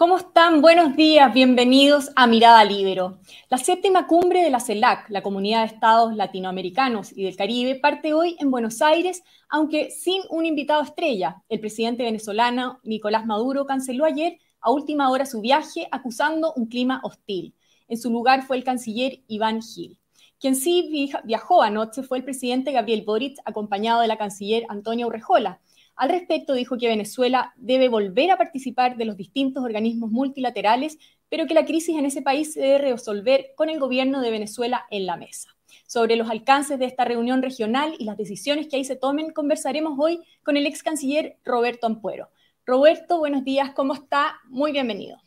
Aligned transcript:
¿Cómo 0.00 0.16
están? 0.16 0.62
Buenos 0.62 0.96
días, 0.96 1.30
bienvenidos 1.34 2.10
a 2.16 2.26
Mirada 2.26 2.64
Libero. 2.64 3.18
La 3.50 3.58
séptima 3.58 4.06
cumbre 4.06 4.42
de 4.42 4.48
la 4.48 4.58
CELAC, 4.58 5.10
la 5.10 5.22
Comunidad 5.22 5.60
de 5.60 5.74
Estados 5.74 6.16
Latinoamericanos 6.16 7.14
y 7.14 7.24
del 7.24 7.36
Caribe, 7.36 7.74
parte 7.74 8.14
hoy 8.14 8.34
en 8.40 8.50
Buenos 8.50 8.80
Aires, 8.80 9.22
aunque 9.50 9.90
sin 9.90 10.22
un 10.30 10.46
invitado 10.46 10.80
estrella. 10.80 11.42
El 11.50 11.60
presidente 11.60 12.02
venezolano 12.02 12.80
Nicolás 12.82 13.26
Maduro 13.26 13.66
canceló 13.66 14.06
ayer 14.06 14.38
a 14.62 14.70
última 14.70 15.10
hora 15.10 15.26
su 15.26 15.42
viaje 15.42 15.86
acusando 15.92 16.54
un 16.54 16.64
clima 16.64 17.02
hostil. 17.04 17.54
En 17.86 17.98
su 17.98 18.08
lugar 18.08 18.46
fue 18.46 18.56
el 18.56 18.64
canciller 18.64 19.20
Iván 19.26 19.60
Gil. 19.60 19.98
Quien 20.40 20.56
sí 20.56 21.12
viajó 21.24 21.60
anoche 21.60 22.02
fue 22.02 22.16
el 22.16 22.24
presidente 22.24 22.72
Gabriel 22.72 23.02
Boric, 23.04 23.36
acompañado 23.44 24.00
de 24.00 24.08
la 24.08 24.16
canciller 24.16 24.64
Antonia 24.70 25.06
Urrejola. 25.06 25.60
Al 26.00 26.08
respecto, 26.08 26.54
dijo 26.54 26.78
que 26.78 26.88
Venezuela 26.88 27.52
debe 27.58 27.90
volver 27.90 28.30
a 28.30 28.38
participar 28.38 28.96
de 28.96 29.04
los 29.04 29.18
distintos 29.18 29.62
organismos 29.62 30.10
multilaterales, 30.10 30.96
pero 31.28 31.46
que 31.46 31.52
la 31.52 31.66
crisis 31.66 31.94
en 31.98 32.06
ese 32.06 32.22
país 32.22 32.54
se 32.54 32.60
debe 32.62 32.78
resolver 32.78 33.48
con 33.54 33.68
el 33.68 33.78
gobierno 33.78 34.22
de 34.22 34.30
Venezuela 34.30 34.86
en 34.90 35.04
la 35.04 35.18
mesa. 35.18 35.54
Sobre 35.86 36.16
los 36.16 36.30
alcances 36.30 36.78
de 36.78 36.86
esta 36.86 37.04
reunión 37.04 37.42
regional 37.42 37.96
y 37.98 38.06
las 38.06 38.16
decisiones 38.16 38.66
que 38.66 38.76
ahí 38.76 38.84
se 38.86 38.96
tomen, 38.96 39.34
conversaremos 39.34 39.98
hoy 39.98 40.22
con 40.42 40.56
el 40.56 40.64
ex 40.64 40.82
canciller 40.82 41.36
Roberto 41.44 41.86
Ampuero. 41.86 42.30
Roberto, 42.64 43.18
buenos 43.18 43.44
días, 43.44 43.72
¿cómo 43.76 43.92
está? 43.92 44.40
Muy 44.44 44.72
bienvenido. 44.72 45.18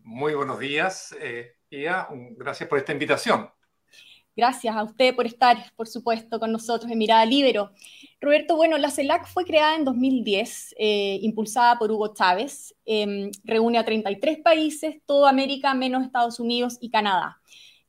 Muy 0.00 0.32
buenos 0.32 0.58
días, 0.58 1.14
eh, 1.20 1.52
Ia. 1.68 2.08
Gracias 2.38 2.66
por 2.66 2.78
esta 2.78 2.92
invitación. 2.92 3.50
Gracias 4.36 4.76
a 4.76 4.84
usted 4.84 5.16
por 5.16 5.26
estar, 5.26 5.72
por 5.76 5.88
supuesto, 5.88 6.38
con 6.38 6.52
nosotros 6.52 6.92
en 6.92 6.98
Mirada 6.98 7.24
Libero. 7.24 7.72
Roberto, 8.20 8.54
bueno, 8.54 8.76
la 8.76 8.90
CELAC 8.90 9.26
fue 9.26 9.46
creada 9.46 9.76
en 9.76 9.84
2010, 9.86 10.74
eh, 10.78 11.18
impulsada 11.22 11.78
por 11.78 11.90
Hugo 11.90 12.12
Chávez. 12.12 12.74
Em, 12.84 13.30
reúne 13.44 13.78
a 13.78 13.84
33 13.86 14.40
países, 14.40 14.96
toda 15.06 15.30
América 15.30 15.72
menos 15.72 16.04
Estados 16.04 16.38
Unidos 16.38 16.76
y 16.82 16.90
Canadá. 16.90 17.40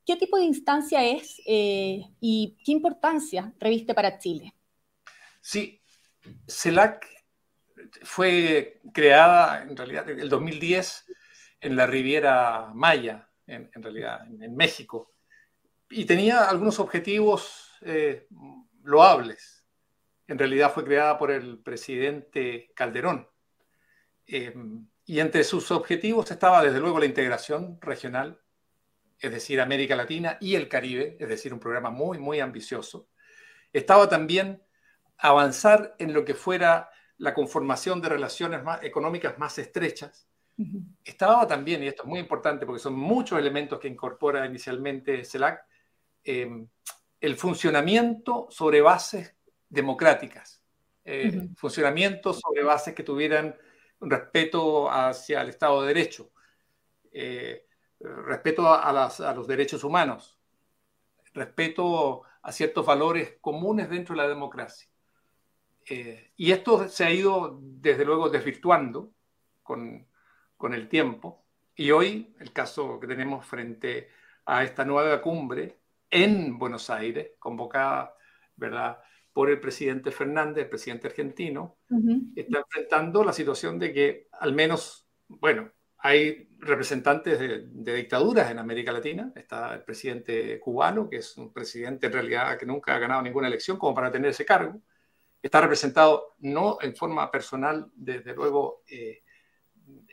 ¿Qué 0.05 0.15
tipo 0.15 0.37
de 0.37 0.45
instancia 0.45 1.03
es 1.03 1.41
eh, 1.45 2.05
y 2.21 2.55
qué 2.63 2.71
importancia 2.71 3.53
reviste 3.59 3.93
para 3.93 4.17
Chile? 4.17 4.53
Sí, 5.41 5.81
CELAC 6.47 7.05
fue 8.03 8.79
creada 8.93 9.63
en 9.63 9.75
realidad 9.75 10.09
en 10.09 10.21
el 10.21 10.29
2010 10.29 11.07
en 11.59 11.75
la 11.75 11.85
Riviera 11.87 12.71
Maya, 12.73 13.27
en, 13.47 13.69
realidad, 13.73 14.21
en 14.41 14.55
México 14.55 15.16
y 15.89 16.05
tenía 16.05 16.49
algunos 16.49 16.79
objetivos 16.79 17.71
eh, 17.81 18.27
loables. 18.83 19.65
En 20.27 20.37
realidad 20.37 20.73
fue 20.73 20.83
creada 20.83 21.17
por 21.17 21.31
el 21.31 21.59
presidente 21.59 22.71
Calderón. 22.75 23.27
Eh, 24.25 24.53
y 25.05 25.19
entre 25.21 25.43
sus 25.45 25.71
objetivos 25.71 26.29
estaba 26.31 26.61
desde 26.61 26.81
luego 26.81 26.99
la 26.99 27.05
integración 27.05 27.79
regional, 27.81 28.41
es 29.19 29.31
decir, 29.31 29.61
América 29.61 29.95
Latina 29.95 30.37
y 30.41 30.55
el 30.55 30.67
Caribe, 30.67 31.15
es 31.19 31.29
decir, 31.29 31.53
un 31.53 31.61
programa 31.61 31.89
muy, 31.89 32.17
muy 32.17 32.41
ambicioso. 32.41 33.07
Estaba 33.71 34.09
también 34.09 34.61
avanzar 35.17 35.95
en 35.97 36.13
lo 36.13 36.25
que 36.25 36.33
fuera 36.33 36.89
la 37.17 37.33
conformación 37.33 38.01
de 38.01 38.09
relaciones 38.09 38.63
más, 38.63 38.83
económicas 38.83 39.39
más 39.39 39.57
estrechas. 39.57 40.27
Estaba 41.03 41.47
también, 41.47 41.83
y 41.83 41.87
esto 41.87 42.03
es 42.03 42.09
muy 42.09 42.19
importante 42.19 42.65
porque 42.65 42.81
son 42.81 42.95
muchos 42.95 43.39
elementos 43.39 43.79
que 43.79 43.87
incorpora 43.87 44.45
inicialmente 44.45 45.23
CELAC, 45.23 45.63
Em, 46.29 46.67
el 47.21 47.37
funcionamiento 47.37 48.47
sobre 48.49 48.81
bases 48.81 49.33
democráticas, 49.69 50.61
eh, 51.05 51.47
funcionamiento 51.55 52.33
sobre 52.33 52.63
bases 52.63 52.93
que 52.93 53.01
tuvieran 53.01 53.55
respeto 54.01 54.91
hacia 54.91 55.41
el 55.41 55.47
Estado 55.47 55.81
de 55.81 55.87
Derecho, 55.87 56.31
eh, 57.13 57.65
respeto 58.01 58.67
a, 58.67 59.33
los 59.33 59.47
derechos 59.47 59.85
humanos, 59.85 60.37
respeto 61.33 62.23
a 62.41 62.51
ciertos 62.51 62.85
valores 62.85 63.37
comunes 63.39 63.89
dentro 63.89 64.13
de 64.13 64.21
la 64.21 64.27
democracia. 64.27 64.89
Eh, 65.89 66.33
y 66.35 66.51
esto 66.51 66.89
se 66.89 67.05
ha 67.05 67.09
ido, 67.09 67.57
desde 67.61 68.03
luego, 68.03 68.29
desvirtuando 68.29 69.13
con, 69.63 70.05
con 70.57 70.73
el 70.73 70.89
tiempo. 70.89 71.45
Y 71.73 71.91
hoy, 71.91 72.35
el 72.41 72.51
caso 72.51 72.99
que 72.99 73.07
tenemos 73.07 73.45
frente 73.45 74.09
a 74.45 74.65
esta 74.65 74.83
nueva 74.83 75.21
cumbre, 75.21 75.86
en 76.09 76.57
Buenos 76.57 76.89
Aires, 76.89 77.31
convocada 77.39 78.13
¿verdad? 78.55 78.99
por 79.33 79.49
el 79.49 79.59
presidente 79.59 80.11
Fernández, 80.11 80.63
el 80.63 80.69
presidente 80.69 81.07
argentino, 81.07 81.77
está 82.35 82.59
enfrentando 82.59 83.23
la 83.23 83.33
situación 83.33 83.77
de 83.77 83.93
que 83.93 84.27
al 84.31 84.53
menos, 84.53 85.07
bueno, 85.27 85.71
hay 85.99 86.49
representantes 86.59 87.39
de, 87.39 87.93
dictaduras 87.95 88.51
en 88.51 88.59
América 88.59 88.91
Latina. 88.91 89.31
Está 89.35 89.73
el 89.73 89.83
presidente 89.83 90.59
cubano, 90.59 91.09
que 91.09 91.17
es 91.17 91.37
un 91.37 91.51
presidente 91.51 92.07
en 92.07 92.13
realidad 92.13 92.57
que 92.57 92.65
nunca 92.65 92.95
ha 92.95 92.99
ganado 92.99 93.21
ninguna 93.21 93.47
elección 93.47 93.77
como 93.77 93.93
para 93.93 94.11
tener 94.11 94.31
ese 94.31 94.45
cargo. 94.45 94.81
Está 95.41 95.61
representado 95.61 96.35
no 96.39 96.77
en 96.81 96.95
forma 96.95 97.29
personal, 97.31 97.91
desde 97.93 98.33
luego, 98.33 98.83
eh, 98.87 99.23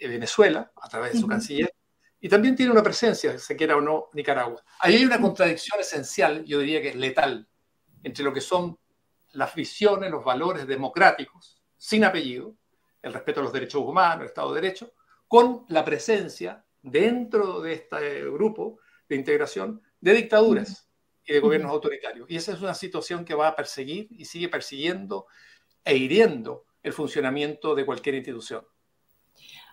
Venezuela, 0.00 0.72
a 0.76 0.88
través 0.88 1.12
de 1.12 1.18
su 1.18 1.26
canciller, 1.26 1.73
y 2.24 2.28
también 2.30 2.56
tiene 2.56 2.72
una 2.72 2.82
presencia, 2.82 3.38
se 3.38 3.54
quiera 3.54 3.76
o 3.76 3.82
no, 3.82 4.08
Nicaragua. 4.14 4.64
Ahí 4.78 4.96
hay 4.96 5.04
una 5.04 5.20
contradicción 5.20 5.78
esencial, 5.78 6.42
yo 6.46 6.58
diría 6.58 6.80
que 6.80 6.88
es 6.88 6.96
letal, 6.96 7.46
entre 8.02 8.24
lo 8.24 8.32
que 8.32 8.40
son 8.40 8.78
las 9.32 9.54
visiones, 9.54 10.10
los 10.10 10.24
valores 10.24 10.66
democráticos, 10.66 11.60
sin 11.76 12.02
apellido, 12.02 12.56
el 13.02 13.12
respeto 13.12 13.40
a 13.40 13.42
los 13.42 13.52
derechos 13.52 13.82
humanos, 13.82 14.22
el 14.22 14.28
Estado 14.28 14.54
de 14.54 14.62
Derecho, 14.62 14.94
con 15.28 15.66
la 15.68 15.84
presencia 15.84 16.64
dentro 16.80 17.60
de 17.60 17.74
este 17.74 18.24
grupo 18.30 18.78
de 19.06 19.16
integración 19.16 19.82
de 20.00 20.14
dictaduras 20.14 20.88
y 21.26 21.34
de 21.34 21.40
gobiernos 21.40 21.72
autoritarios. 21.72 22.30
Y 22.30 22.36
esa 22.36 22.52
es 22.52 22.62
una 22.62 22.72
situación 22.72 23.26
que 23.26 23.34
va 23.34 23.48
a 23.48 23.54
perseguir 23.54 24.08
y 24.10 24.24
sigue 24.24 24.48
persiguiendo 24.48 25.26
e 25.84 25.94
hiriendo 25.94 26.64
el 26.82 26.94
funcionamiento 26.94 27.74
de 27.74 27.84
cualquier 27.84 28.14
institución. 28.14 28.64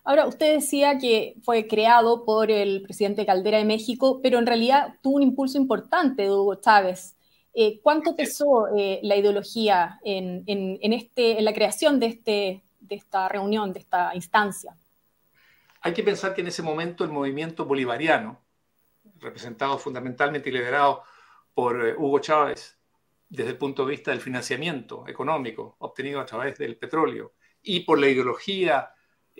Ahora, 0.03 0.25
usted 0.25 0.55
decía 0.55 0.97
que 0.97 1.35
fue 1.43 1.67
creado 1.67 2.25
por 2.25 2.49
el 2.49 2.81
presidente 2.81 3.25
Caldera 3.25 3.59
de 3.59 3.65
México, 3.65 4.19
pero 4.21 4.39
en 4.39 4.47
realidad 4.47 4.95
tuvo 5.01 5.17
un 5.17 5.23
impulso 5.23 5.57
importante 5.57 6.23
de 6.23 6.31
Hugo 6.31 6.55
Chávez. 6.55 7.15
Eh, 7.53 7.79
¿Cuánto 7.81 8.15
pesó 8.15 8.67
eh, 8.75 8.99
la 9.03 9.15
ideología 9.15 9.99
en, 10.03 10.43
este, 10.93 11.37
en 11.37 11.45
la 11.45 11.53
creación 11.53 11.99
de, 11.99 12.05
este, 12.07 12.63
de 12.79 12.95
esta 12.95 13.29
reunión, 13.29 13.73
de 13.73 13.79
esta 13.79 14.15
instancia? 14.15 14.75
Hay 15.81 15.93
que 15.93 16.03
pensar 16.03 16.33
que 16.33 16.41
en 16.41 16.47
ese 16.47 16.63
momento 16.63 17.03
el 17.03 17.11
movimiento 17.11 17.65
bolivariano, 17.65 18.39
representado 19.19 19.77
fundamentalmente 19.77 20.49
y 20.49 20.53
liderado 20.53 21.03
por 21.53 21.87
eh, 21.87 21.95
Hugo 21.95 22.19
Chávez, 22.19 22.77
desde 23.29 23.51
el 23.51 23.57
punto 23.57 23.85
de 23.85 23.91
vista 23.91 24.11
del 24.11 24.19
financiamiento 24.19 25.07
económico 25.07 25.75
obtenido 25.79 26.19
a 26.19 26.25
través 26.25 26.57
del 26.57 26.75
petróleo 26.75 27.33
y 27.61 27.81
por 27.81 27.99
la 27.99 28.07
ideología 28.07 28.93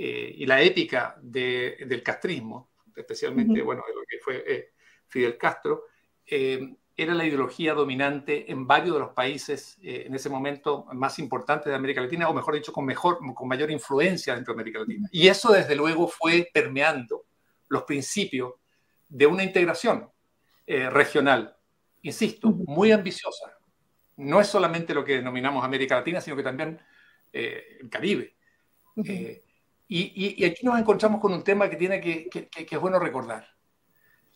eh, 0.04 0.34
y 0.36 0.48
la 0.48 0.60
ética 0.60 1.16
del 1.22 2.02
castrismo, 2.02 2.72
especialmente, 2.96 3.62
bueno, 3.62 3.84
de 3.88 3.94
lo 3.94 4.02
que 4.02 4.18
fue 4.18 4.44
eh, 4.48 4.72
Fidel 5.08 5.38
Castro, 5.38 5.84
eh, 6.26 6.74
era 6.98 7.14
la 7.14 7.24
ideología 7.24 7.76
dominante 7.76 8.52
en 8.52 8.66
varios 8.66 8.96
de 8.96 9.00
los 9.00 9.10
países 9.10 9.78
en 9.84 10.16
ese 10.16 10.28
momento 10.28 10.88
más 10.94 11.20
importantes 11.20 11.70
de 11.70 11.76
América 11.76 12.02
Latina, 12.02 12.30
o 12.30 12.34
mejor 12.34 12.56
dicho, 12.56 12.74
con, 12.74 12.84
mejor, 12.84 13.20
con 13.36 13.48
mayor 13.48 13.70
influencia 13.70 14.34
dentro 14.34 14.56
de 14.56 14.62
América 14.62 14.80
Latina. 14.80 15.08
Y 15.12 15.28
eso, 15.28 15.54
desde 15.54 15.76
luego, 15.76 16.08
fue 16.08 16.50
permeando 16.52 17.26
los 17.70 17.84
principios 17.84 18.56
de 19.08 19.28
una 19.28 19.44
integración 19.44 20.10
regional, 20.66 21.56
insisto, 22.02 22.50
muy 22.50 22.92
ambiciosa. 22.92 23.56
No 24.18 24.42
es 24.42 24.48
solamente 24.48 24.96
lo 24.96 25.06
que 25.06 25.18
denominamos 25.18 25.64
América 25.64 25.98
Latina, 25.98 26.22
sino 26.22 26.36
que 26.36 26.44
también 26.44 26.82
el 27.32 27.88
Caribe. 27.90 28.36
Y, 29.94 30.46
aquí 30.46 30.66
nos 30.66 30.80
encontramos 30.80 31.20
con 31.20 31.34
un 31.34 31.44
tema 31.44 31.70
que, 31.70 31.76
tiene 31.76 32.00
que, 32.00 32.50
es 32.56 32.80
bueno 32.80 32.98
recordar. 32.98 33.46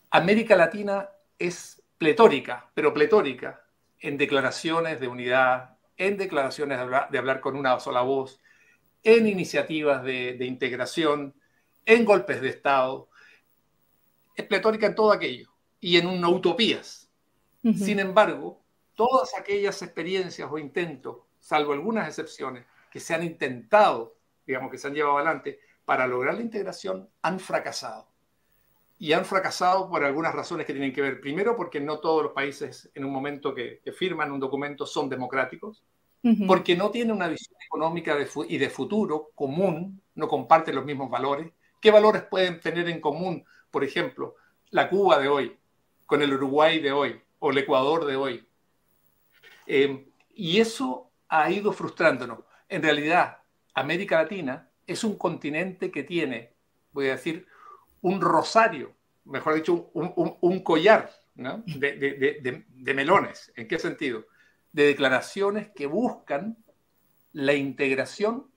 América 0.10 0.54
Latina 0.58 1.10
es 1.40 1.82
pletórica, 1.98 2.70
pero 2.74 2.94
pletórica, 2.94 3.66
en 4.00 4.18
declaraciones 4.18 5.00
de 5.00 5.08
unidad, 5.08 5.78
en 5.96 6.18
declaraciones 6.18 6.78
de 6.78 7.18
hablar, 7.18 7.40
con 7.40 7.56
una 7.56 7.80
sola 7.80 8.02
voz, 8.02 8.42
en 9.02 9.28
iniciativas 9.28 10.04
de, 10.04 10.38
integración, 10.42 11.34
en 11.86 12.04
golpes 12.04 12.42
de 12.42 12.50
Estado. 12.50 13.08
Es 14.36 14.46
pletórica 14.48 14.88
en 14.88 14.96
todo 14.96 15.14
aquello 15.14 15.54
y 15.80 15.96
en 15.96 16.08
una 16.08 16.28
utopías. 16.28 17.10
Sin 17.64 18.00
embargo, 18.00 18.62
todas 18.94 19.34
aquellas 19.38 19.82
experiencias 19.82 20.50
o 20.52 20.58
intentos, 20.58 21.20
salvo 21.40 21.72
algunas 21.72 22.10
excepciones, 22.10 22.66
que 22.92 23.00
se 23.00 23.14
han 23.14 23.24
intentado 23.24 24.15
digamos, 24.46 24.72
que 24.72 24.78
se 24.78 24.88
han 24.88 24.94
llevado 24.94 25.18
adelante 25.18 25.60
para 25.86 26.08
lograr 26.08 26.36
la 26.36 26.42
integración 26.42 27.10
han 27.22 27.40
fracasado. 27.40 28.08
Y 28.98 29.12
han 29.12 29.26
fracasado 29.26 29.90
por 29.90 30.04
algunas 30.04 30.34
razones 30.34 30.66
que 30.66 30.74
tienen 30.74 30.94
que 30.94 31.02
ver, 31.02 31.20
primero, 31.20 31.56
porque 31.56 31.82
no 31.82 32.00
todos 32.00 32.24
los 32.24 32.32
países 32.32 32.90
en 32.94 33.04
un 33.04 33.12
momento 33.12 33.54
que, 33.54 33.82
firman 33.98 34.32
un 34.32 34.40
documento 34.40 34.86
son 34.86 35.10
democráticos, 35.10 35.84
porque 36.48 36.76
no 36.76 36.90
tienen 36.90 37.16
una 37.16 37.28
visión 37.28 37.56
económica 37.64 38.18
y 38.48 38.58
de 38.58 38.70
futuro 38.72 39.30
común, 39.36 40.02
no 40.16 40.28
comparten 40.28 40.74
los 40.74 40.84
mismos 40.84 41.08
valores, 41.08 41.52
¿Qué 41.86 41.92
valores 41.92 42.24
pueden 42.24 42.60
tener 42.60 42.90
en 42.90 43.00
común, 43.00 43.46
por 43.70 43.84
ejemplo, 43.84 44.34
la 44.72 44.90
Cuba 44.90 45.20
de 45.20 45.28
hoy 45.28 45.56
con 46.08 46.24
el 46.24 46.34
Uruguay 46.34 46.80
de 46.80 46.92
hoy 46.92 47.22
o 47.38 47.52
el 47.52 47.60
Ecuador 47.60 48.06
de 48.06 48.16
hoy? 48.16 48.48
Eh, 49.68 50.08
y 50.34 50.60
eso 50.60 51.12
ha 51.28 51.52
ido 51.52 51.72
frustrándonos. 51.72 52.40
En 52.70 52.82
realidad, 52.82 53.38
América 53.76 54.22
Latina 54.22 54.70
es 54.88 55.04
un 55.04 55.18
continente 55.18 55.92
que 55.92 56.04
tiene, 56.04 56.54
voy 56.92 57.10
a 57.10 57.12
decir, 57.12 57.46
un 58.02 58.22
rosario, 58.22 58.96
mejor 59.26 59.56
dicho, 59.56 59.92
un, 59.94 60.60
collar 60.62 61.12
de, 61.36 62.94
melones. 62.96 63.52
¿En 63.56 63.68
qué 63.68 63.78
sentido? 63.78 64.26
De 64.72 64.86
declaraciones 64.86 65.70
que 65.70 65.88
buscan 65.88 66.58
la 67.34 67.54
integración 67.54 68.50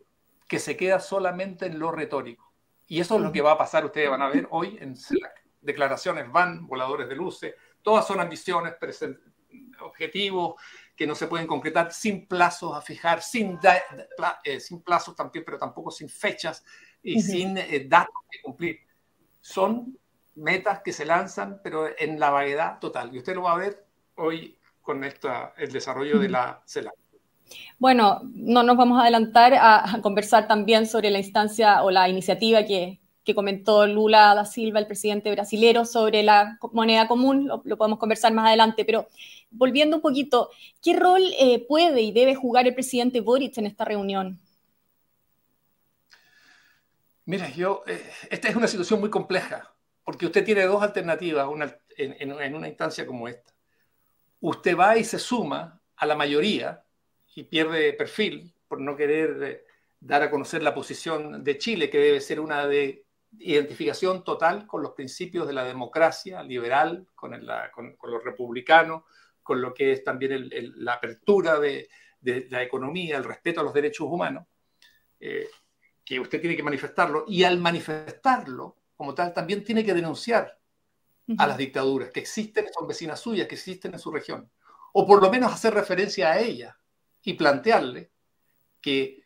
que 0.46 0.58
se 0.58 0.76
queda 0.76 1.00
solamente 1.00 1.66
en 1.66 1.78
lo 1.78 1.90
retórico. 1.90 2.52
Y 2.86 3.00
eso 3.00 3.16
es 3.16 3.22
lo 3.22 3.32
que 3.32 3.42
va 3.42 3.52
a 3.52 3.58
pasar, 3.58 3.84
ustedes 3.84 4.08
van 4.08 4.22
a 4.22 4.28
ver 4.28 4.46
hoy 4.50 4.78
en 4.80 4.96
CELAC. 4.96 5.44
Declaraciones 5.60 6.30
van, 6.30 6.66
voladores 6.66 7.08
de 7.08 7.16
luces, 7.16 7.54
todas 7.82 8.06
son 8.06 8.20
ambiciones, 8.20 8.74
objetivos, 9.80 10.54
que 10.98 11.06
no 11.06 11.14
se 11.14 11.28
pueden 11.28 11.46
concretar 11.46 11.92
sin 11.92 12.26
plazos 12.26 12.76
a 12.76 12.82
fijar, 12.82 13.22
sin, 13.22 13.56
eh, 14.42 14.58
sin 14.58 14.82
plazos 14.82 15.14
también, 15.14 15.44
pero 15.44 15.56
tampoco 15.56 15.92
sin 15.92 16.08
fechas 16.08 16.64
y 17.00 17.22
sin 17.22 17.56
eh, 17.56 17.86
datos 17.88 18.16
que 18.28 18.42
cumplir. 18.42 18.80
Son 19.40 19.96
metas 20.34 20.80
que 20.82 20.92
se 20.92 21.04
lanzan, 21.04 21.60
pero 21.62 21.86
en 21.96 22.18
la 22.18 22.30
vaguedad 22.30 22.80
total. 22.80 23.14
Y 23.14 23.18
usted 23.18 23.36
lo 23.36 23.42
va 23.42 23.52
a 23.52 23.58
ver 23.58 23.86
hoy 24.16 24.58
con 24.82 25.04
esta, 25.04 25.54
el 25.56 25.70
desarrollo 25.70 26.18
de 26.18 26.30
la 26.30 26.62
CELAC. 26.66 26.94
Bueno, 27.78 28.20
no 28.24 28.64
nos 28.64 28.76
vamos 28.76 28.98
a 28.98 29.02
adelantar 29.02 29.54
a, 29.54 30.00
conversar 30.02 30.48
también 30.48 30.84
sobre 30.84 31.10
la 31.10 31.18
instancia 31.18 31.84
o 31.84 31.92
la 31.92 32.08
iniciativa 32.08 32.64
que, 32.64 32.98
que 33.22 33.36
comentó 33.36 33.86
Lula 33.86 34.34
da 34.34 34.44
Silva, 34.44 34.80
el 34.80 34.88
presidente 34.88 35.30
brasilero, 35.30 35.84
sobre 35.84 36.24
la 36.24 36.58
moneda 36.72 37.06
común, 37.06 37.46
lo, 37.46 37.62
lo, 37.64 37.78
podemos 37.78 38.00
conversar 38.00 38.32
más 38.32 38.48
adelante, 38.48 38.84
pero 38.84 39.06
volviendo 39.50 39.96
un 39.96 40.02
poquito, 40.02 40.50
¿qué 40.82 40.94
rol 40.94 41.22
eh, 41.38 41.64
puede 41.66 42.02
y 42.02 42.12
debe 42.12 42.34
jugar 42.34 42.66
el 42.66 42.74
presidente 42.74 43.20
Boric 43.20 43.58
en 43.58 43.66
esta 43.66 43.84
reunión? 43.84 44.40
Mira, 47.24 47.50
yo, 47.50 47.82
eh, 47.86 48.02
esta 48.30 48.48
es 48.48 48.56
una 48.56 48.66
situación 48.66 49.00
muy 49.00 49.10
compleja, 49.10 49.74
porque 50.04 50.26
usted 50.26 50.44
tiene 50.44 50.64
dos 50.64 50.82
alternativas 50.82 51.46
en, 51.96 52.54
una 52.54 52.68
instancia 52.68 53.06
como 53.06 53.28
esta. 53.28 53.52
Usted 54.40 54.76
va 54.76 54.96
y 54.96 55.04
se 55.04 55.18
suma 55.18 55.80
a 55.96 56.06
la 56.06 56.14
mayoría 56.14 56.82
y 57.34 57.42
pierde 57.44 57.92
perfil 57.92 58.54
por 58.66 58.80
no 58.80 58.96
querer 58.96 59.42
eh, 59.42 59.64
dar 60.00 60.22
a 60.22 60.30
conocer 60.30 60.62
la 60.62 60.74
posición 60.74 61.44
de 61.44 61.58
Chile, 61.58 61.90
que 61.90 61.98
debe 61.98 62.20
ser 62.20 62.40
una 62.40 62.66
de 62.66 63.04
identificación 63.40 64.24
total 64.24 64.66
con 64.66 64.82
los 64.82 64.92
principios 64.92 65.46
de 65.46 65.52
la 65.52 65.64
democracia 65.64 66.42
liberal, 66.42 67.06
con, 67.14 67.32
con 67.74 68.10
los 68.10 68.24
republicanos, 68.24 69.02
con 69.48 69.62
lo 69.62 69.72
que 69.72 69.92
es 69.92 70.04
también 70.04 70.50
la 70.76 70.92
apertura 70.92 71.58
de, 71.58 71.88
la 72.50 72.62
economía, 72.62 73.16
el 73.16 73.24
respeto 73.24 73.62
a 73.62 73.64
los 73.64 73.72
derechos 73.72 74.06
humanos, 74.06 74.44
eh, 75.18 75.48
que 76.04 76.20
usted 76.20 76.38
tiene 76.38 76.54
que 76.54 76.62
manifestarlo, 76.62 77.24
y 77.26 77.44
al 77.44 77.58
manifestarlo 77.58 78.76
como 78.94 79.14
tal 79.14 79.32
también 79.32 79.64
tiene 79.64 79.82
que 79.82 79.94
denunciar 79.94 80.60
a 81.38 81.46
las 81.46 81.56
dictaduras 81.56 82.10
que 82.10 82.20
existen, 82.20 82.66
son 82.70 82.86
vecinas 82.86 83.20
suyas, 83.20 83.48
que 83.48 83.54
existen 83.54 83.94
en 83.94 83.98
su 83.98 84.10
región, 84.10 84.50
o 84.92 85.06
por 85.06 85.22
lo 85.22 85.30
menos 85.30 85.50
hacer 85.50 85.72
referencia 85.72 86.30
a 86.30 86.40
ellas 86.40 86.76
y 87.22 87.32
plantearle 87.32 88.10
que 88.82 89.22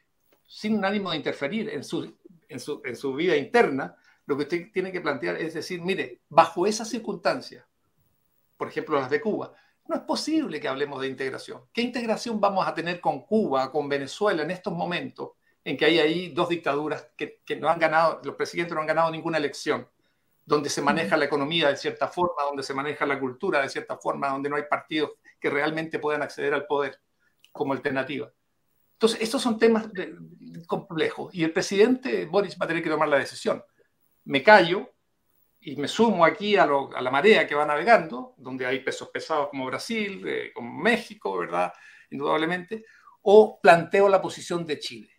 sin 0.47 0.77
un 0.77 0.85
ánimo 0.85 1.11
de 1.11 1.17
interferir 1.17 1.69
en 1.69 1.83
su, 1.83 2.17
en 2.49 2.61
su, 2.61 2.81
en 2.85 2.95
su 2.95 3.13
vida 3.15 3.37
interna, 3.37 3.97
lo 4.27 4.37
que 4.37 4.45
usted 4.45 4.71
tiene 4.73 4.93
que 4.93 5.01
plantear 5.01 5.35
es 5.39 5.55
decir, 5.55 5.83
mire, 5.83 6.21
bajo 6.29 6.65
esas 6.65 6.89
circunstancias, 6.89 7.65
por 8.57 8.69
ejemplo 8.69 9.01
las 9.01 9.11
de 9.11 9.21
Cuba, 9.21 9.53
no 9.87 9.97
es 9.97 10.03
posible 10.03 10.61
que 10.61 10.69
hablemos 10.69 11.01
de 11.01 11.09
integración. 11.09 11.63
¿Qué 11.73 11.83
integración 11.83 12.41
vamos 12.41 12.67
a 12.67 12.75
tener 12.75 13.01
con 13.01 13.23
Cuba, 13.23 13.71
con 13.71 13.89
Venezuela 13.89 14.43
en 14.43 14.51
estos 14.51 14.73
momentos 14.73 15.31
en 15.65 15.77
que 15.77 15.85
hay 15.85 15.99
ahí 15.99 16.29
dos 16.31 16.49
dictaduras 16.49 17.09
que, 17.17 17.41
no 17.61 17.69
han 17.69 17.79
ganado, 17.79 18.21
los 18.25 18.35
presidentes 18.35 18.75
no 18.75 18.81
han 18.81 18.87
ganado 18.87 19.11
ninguna 19.11 19.39
elección, 19.39 19.89
donde 20.45 20.69
se 20.69 20.83
maneja 20.83 21.17
la 21.17 21.27
economía 21.27 21.69
de 21.69 21.77
cierta 21.77 22.09
forma, 22.09 22.43
donde 22.45 22.63
se 22.63 22.75
maneja 22.75 23.07
la 23.07 23.19
cultura 23.19 23.61
de 23.63 23.69
cierta 23.69 23.97
forma, 23.97 24.29
donde 24.29 24.49
no 24.49 24.57
hay 24.57 24.65
partidos 24.69 25.13
que 25.39 25.51
realmente 25.51 25.99
puedan 25.99 26.23
acceder 26.23 26.53
al 26.53 26.67
poder 26.67 27.01
como 27.53 27.73
alternativa? 27.73 28.33
Entonces, 28.95 29.21
estos 29.21 29.43
son 29.43 29.59
temas 29.59 29.89
complejos 30.67 31.35
y 31.35 31.45
el 31.45 31.53
presidente 31.53 32.25
Boris 32.27 32.57
va 32.61 32.65
a 32.65 32.69
tener 32.69 32.83
que 32.83 32.91
tomar 32.91 33.09
la 33.09 33.19
decisión. 33.19 33.63
Me 34.25 34.43
callo, 34.43 34.92
y 35.65 35.77
me 35.77 35.87
sumo 35.87 36.25
aquí 36.25 36.57
a, 36.57 36.67
la 36.67 37.11
marea 37.11 37.47
que 37.47 37.55
va 37.55 37.65
navegando, 37.65 38.35
donde 38.37 38.67
hay 38.67 38.81
pesos 38.81 39.09
pesados 39.11 39.49
como 39.49 39.67
Brasil, 39.67 40.23
eh, 40.27 40.51
como 40.53 40.83
México, 40.83 41.39
¿verdad? 41.39 41.73
Indudablemente, 42.11 42.85
o 43.23 43.61
planteo 43.61 44.09
la 44.09 44.21
posición 44.21 44.67
de 44.67 44.79
Chile. 44.81 45.11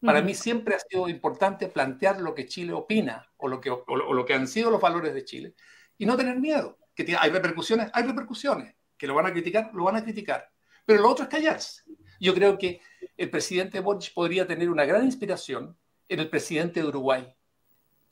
Para 0.00 0.22
mí 0.22 0.32
siempre 0.32 0.76
ha 0.76 0.78
sido 0.78 1.08
importante 1.08 1.66
plantear 1.66 2.20
lo 2.20 2.32
que 2.32 2.46
Chile 2.46 2.72
opina 2.72 3.28
o 3.36 3.48
lo 3.48 3.60
que, 3.60 3.68
lo 3.68 4.24
que 4.24 4.34
han 4.34 4.46
sido 4.46 4.70
los 4.70 4.80
valores 4.80 5.12
de 5.12 5.24
Chile 5.24 5.54
y 5.96 6.06
no 6.06 6.16
tener 6.16 6.38
miedo. 6.38 6.78
Que 6.94 7.16
hay 7.18 7.30
repercusiones, 7.30 7.90
hay 7.92 8.04
repercusiones. 8.04 8.76
Que 8.96 9.08
lo 9.08 9.14
van 9.14 9.26
a 9.26 9.32
criticar, 9.32 9.72
lo 9.74 9.82
van 9.82 9.96
a 9.96 10.04
criticar. 10.04 10.52
Pero 10.86 11.02
lo 11.02 11.10
otro 11.10 11.24
es 11.24 11.28
callarse. 11.28 11.82
Yo 12.20 12.32
creo 12.32 12.56
que 12.56 12.80
el 13.16 13.28
presidente 13.28 13.80
Boric 13.80 14.14
podría 14.14 14.46
tener 14.46 14.70
una 14.70 14.84
gran 14.84 15.04
inspiración 15.04 15.76
en 16.08 16.20
el 16.20 16.30
presidente 16.30 16.80
de 16.80 16.86
Uruguay. 16.86 17.34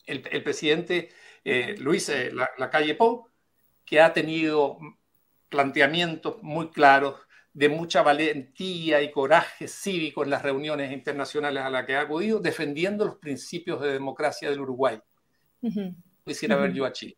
El, 0.05 0.27
el 0.29 0.43
presidente 0.43 1.09
eh, 1.49 1.75
Luis 1.77 2.09
eh, 2.09 2.29
la, 2.33 2.69
calle 2.69 2.93
Pou, 2.95 3.29
que 3.85 4.01
ha 4.01 4.11
tenido 4.11 4.77
planteamientos 5.47 6.43
muy 6.43 6.71
claros 6.71 7.15
de 7.53 7.69
mucha 7.69 8.03
valentía 8.03 9.01
y 9.01 9.11
coraje 9.11 9.69
cívico 9.69 10.25
en 10.25 10.29
las 10.29 10.41
reuniones 10.43 10.91
internacionales 10.91 11.63
a 11.63 11.69
las 11.69 11.85
que 11.85 11.95
ha 11.95 12.01
acudido, 12.01 12.39
defendiendo 12.39 13.05
los 13.05 13.15
principios 13.15 13.79
de 13.79 13.93
democracia 13.93 14.49
del 14.49 14.59
Uruguay. 14.59 14.99
Quisiera 16.25 16.57
ver 16.57 16.73
yo 16.73 16.85
a 16.85 16.91
Chile. 16.91 17.17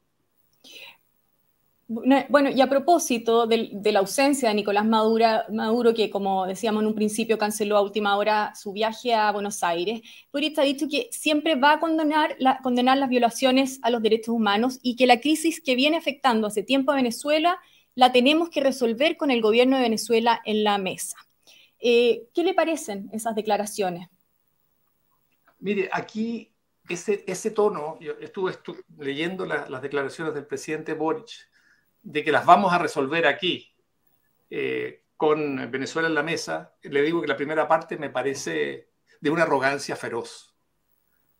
Bueno, 1.92 2.52
y 2.52 2.62
a 2.62 2.70
propósito 2.70 3.48
de, 3.48 3.72
la 3.92 3.98
ausencia 3.98 4.50
de 4.50 4.54
Nicolás 4.54 4.86
Maduro, 4.86 5.92
que 5.96 6.12
como 6.12 6.46
decíamos 6.46 6.84
en 6.84 6.88
un 6.88 6.94
principio 6.94 7.40
canceló 7.40 7.78
a 7.78 7.82
última 7.82 8.16
hora 8.16 8.54
su 8.54 8.72
viaje 8.72 9.16
a 9.16 9.32
Buenos 9.32 9.64
Aires, 9.64 10.02
Boric 10.32 10.60
ha 10.60 10.62
dicho 10.62 10.88
que 10.88 11.10
siempre 11.12 11.56
va 11.56 11.74
a 11.74 11.80
condenar, 11.80 12.38
condenar 12.62 13.00
las 13.00 13.10
violaciones 13.10 13.80
a 13.82 13.90
los 13.90 14.04
derechos 14.04 14.36
humanos 14.36 14.78
y 14.84 14.98
que 14.98 15.08
la 15.08 15.20
crisis 15.20 15.62
que 15.62 15.74
viene 15.74 15.98
afectando 15.98 16.46
hace 16.46 16.62
tiempo 16.62 16.92
a 16.92 16.96
Venezuela 16.96 17.58
la 17.96 18.12
tenemos 18.12 18.52
que 18.52 18.62
resolver 18.62 19.18
con 19.18 19.32
el 19.32 19.42
gobierno 19.42 19.76
de 19.78 19.82
Venezuela 19.82 20.42
en 20.46 20.64
la 20.64 20.78
mesa. 20.78 21.18
Eh, 21.80 22.28
¿Qué 22.36 22.44
le 22.44 22.54
parecen 22.54 23.10
esas 23.14 23.34
declaraciones? 23.34 24.10
Mire, 25.58 25.90
aquí 25.92 26.54
ese, 26.88 27.24
ese 27.26 27.50
tono, 27.50 27.98
estuve, 28.22 28.54
leyendo 29.00 29.48
las 29.48 29.82
declaraciones 29.82 30.36
del 30.36 30.46
presidente 30.46 30.94
Boric 30.94 31.50
de 32.02 32.24
que 32.24 32.32
las 32.32 32.46
vamos 32.46 32.74
a 32.74 32.80
resolver 32.80 33.28
aquí 33.28 33.74
eh, 34.50 35.04
con 35.18 35.70
Venezuela 35.70 36.08
en 36.08 36.16
la 36.16 36.24
mesa, 36.24 36.76
le 36.82 37.02
digo 37.02 37.22
que 37.22 37.28
la 37.28 37.36
primera 37.36 37.68
parte 37.68 37.98
me 37.98 38.10
parece 38.10 38.90
de 39.20 39.30
una 39.30 39.44
arrogancia 39.44 39.96
feroz. 39.96 40.56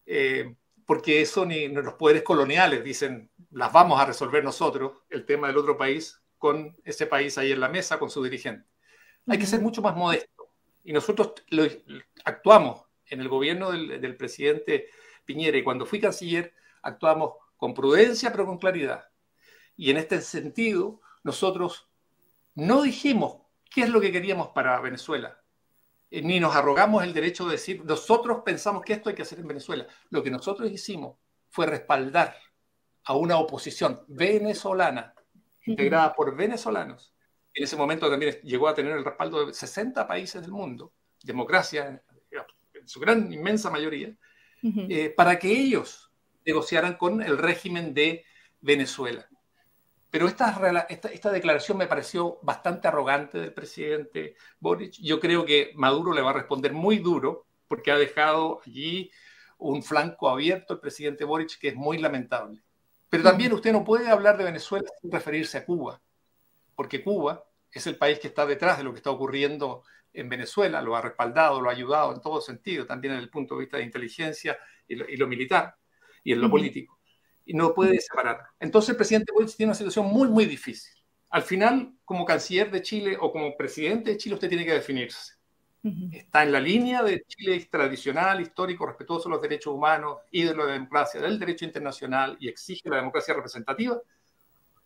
Eh, 0.06 0.56
porque 0.86 1.22
eso 1.22 1.46
ni, 1.46 1.68
los 1.68 1.94
poderes 1.94 2.24
coloniales 2.24 2.84
dicen, 2.84 3.30
las 3.52 3.72
vamos 3.72 4.00
a 4.02 4.06
resolver 4.06 4.44
nosotros, 4.44 5.04
el 5.10 5.26
tema 5.26 5.48
del 5.48 5.58
otro 5.58 5.78
país, 5.78 6.22
con 6.38 6.76
ese 6.84 7.06
país 7.06 7.38
ahí 7.38 7.52
en 7.52 7.60
la 7.60 7.70
mesa, 7.70 8.00
con 8.00 8.10
su 8.10 8.24
dirigente. 8.24 8.68
Hay 9.28 9.38
que 9.38 9.46
ser 9.46 9.62
mucho 9.62 9.82
más 9.82 9.96
modesto. 9.96 10.50
Y 10.84 10.94
nosotros 10.94 11.34
actuamos 12.26 12.86
en 13.06 13.22
el 13.22 13.30
gobierno 13.30 13.72
del, 13.72 14.02
del 14.02 14.18
presidente 14.18 14.88
Piñera 15.26 15.58
y 15.58 15.64
cuando 15.64 15.86
fui 15.86 16.00
canciller, 16.00 16.54
actuamos 16.82 17.34
con 17.56 17.74
prudencia 17.74 18.32
pero 18.32 18.46
con 18.46 18.58
claridad. 18.58 19.09
Y 19.80 19.92
en 19.92 19.96
este 19.96 20.20
sentido, 20.20 21.00
nosotros 21.24 21.88
no 22.54 22.82
dijimos 22.82 23.38
qué 23.74 23.84
es 23.84 23.90
lo 23.90 24.02
que 24.02 24.12
queríamos 24.12 24.50
para 24.50 24.78
Venezuela, 24.82 25.42
eh, 26.12 26.22
ni 26.22 26.38
nos 26.42 26.54
arrogamos 26.54 27.02
el 27.02 27.14
derecho 27.14 27.46
de 27.46 27.54
decir, 27.54 27.86
nosotros 27.86 28.42
pensamos 28.44 28.84
que 28.84 28.92
esto 28.92 29.08
hay 29.08 29.16
que 29.16 29.22
hacer 29.22 29.40
en 29.40 29.48
Venezuela. 29.48 29.88
Lo 30.10 30.22
que 30.22 30.32
nosotros 30.32 30.70
hicimos 30.70 31.16
fue 31.48 31.66
respaldar 31.66 32.36
a 33.06 33.16
una 33.16 33.38
oposición 33.38 34.04
venezolana, 34.10 35.14
integrada 35.66 36.14
por 36.14 36.36
venezolanos. 36.36 37.16
En 37.54 37.64
ese 37.64 37.78
momento 37.78 38.10
también 38.10 38.36
llegó 38.44 38.68
a 38.68 38.76
tener 38.76 38.98
el 38.98 39.06
respaldo 39.06 39.46
de 39.46 39.54
60 39.54 40.06
países 40.06 40.42
del 40.42 40.52
mundo, 40.52 40.92
democracia 41.24 42.04
en 42.74 42.86
su 42.86 43.00
gran, 43.00 43.32
inmensa 43.32 43.70
mayoría, 43.70 44.14
eh, 44.62 45.14
para 45.16 45.40
que 45.40 45.50
ellos 45.50 46.12
negociaran 46.46 46.98
con 46.98 47.22
el 47.22 47.38
régimen 47.38 47.94
de 47.94 48.26
Venezuela. 48.60 49.26
Pero 50.12 50.28
esta, 50.28 50.88
esta, 50.90 51.32
declaración 51.32 51.78
me 51.78 51.88
pareció 51.88 52.40
bastante 52.42 52.88
arrogante 52.88 53.38
del 53.38 53.54
presidente 53.54 54.36
Boric. 54.60 54.94
Yo 55.02 55.20
creo 55.20 55.46
que 55.46 55.72
Maduro 55.76 56.14
le 56.14 56.22
va 56.22 56.32
a 56.32 56.34
responder 56.34 56.74
muy 56.74 56.98
duro 56.98 57.46
porque 57.68 57.92
ha 57.92 57.98
dejado 57.98 58.62
allí 58.66 59.12
un 59.60 59.84
flanco 59.84 60.30
abierto 60.30 60.74
el 60.74 60.80
presidente 60.80 61.26
Boric 61.26 61.60
que 61.60 61.70
es 61.70 61.76
muy 61.76 62.00
lamentable. 62.00 62.64
Pero 63.10 63.24
también 63.24 63.54
usted 63.54 63.72
no 63.72 63.84
puede 63.84 64.10
hablar 64.10 64.38
de 64.38 64.44
Venezuela 64.44 64.90
sin 65.02 65.12
referirse 65.12 65.58
a 65.58 65.66
Cuba, 65.66 66.02
porque 66.76 67.04
Cuba 67.04 67.44
es 67.72 67.86
el 67.88 67.98
país 67.98 68.20
que 68.20 68.28
está 68.28 68.46
detrás 68.46 68.78
de 68.78 68.84
lo 68.84 68.92
que 68.92 68.98
está 68.98 69.12
ocurriendo 69.12 69.84
en 70.14 70.30
Venezuela, 70.30 70.82
lo 70.82 70.96
ha 70.96 71.02
respaldado, 71.02 71.62
lo 71.62 71.70
ha 71.70 71.74
ayudado 71.74 72.14
en 72.14 72.22
todo 72.22 72.42
sentido, 72.42 72.86
también 72.86 73.14
en 73.14 73.20
el 73.20 73.30
punto 73.30 73.56
de 73.56 73.62
vista 73.62 73.78
de 73.78 73.84
inteligencia 73.84 74.58
y 74.88 74.96
lo, 74.96 75.28
militar 75.28 75.76
y 76.24 76.34
en 76.34 76.42
lo 76.42 76.50
político. 76.50 76.99
Y 77.50 77.56
no 77.56 77.74
puede 77.74 78.00
separar. 78.00 78.44
Entonces 78.60 78.92
el 78.92 78.96
presidente 78.96 79.32
Boric 79.32 79.56
tiene 79.56 79.72
una 79.72 79.76
situación 79.76 80.06
muy, 80.06 80.28
muy 80.28 80.46
difícil. 80.46 80.94
Al 81.32 81.42
final, 81.42 81.96
como 82.06 82.24
canciller 82.24 82.70
de 82.70 82.84
Chile 82.84 83.18
o 83.20 83.32
como 83.32 83.58
presidente 83.58 84.12
de 84.12 84.18
Chile, 84.18 84.36
usted 84.36 84.50
tiene 84.50 84.66
que 84.66 84.74
definirse. 84.74 85.34
Está 86.12 86.44
en 86.44 86.52
la 86.52 86.60
línea 86.60 87.02
de 87.02 87.24
Chile 87.28 87.68
tradicional, 87.72 88.40
histórico, 88.40 88.86
respetuoso 88.86 89.30
de 89.30 89.34
los 89.34 89.42
derechos 89.42 89.74
humanos 89.74 90.18
y 90.30 90.44
de 90.44 90.56
la 90.56 90.68
democracia, 90.68 91.20
del 91.20 91.40
derecho 91.40 91.66
internacional 91.66 92.38
y 92.40 92.50
exige 92.50 92.88
la 92.88 92.98
democracia 92.98 93.34
representativa, 93.34 94.00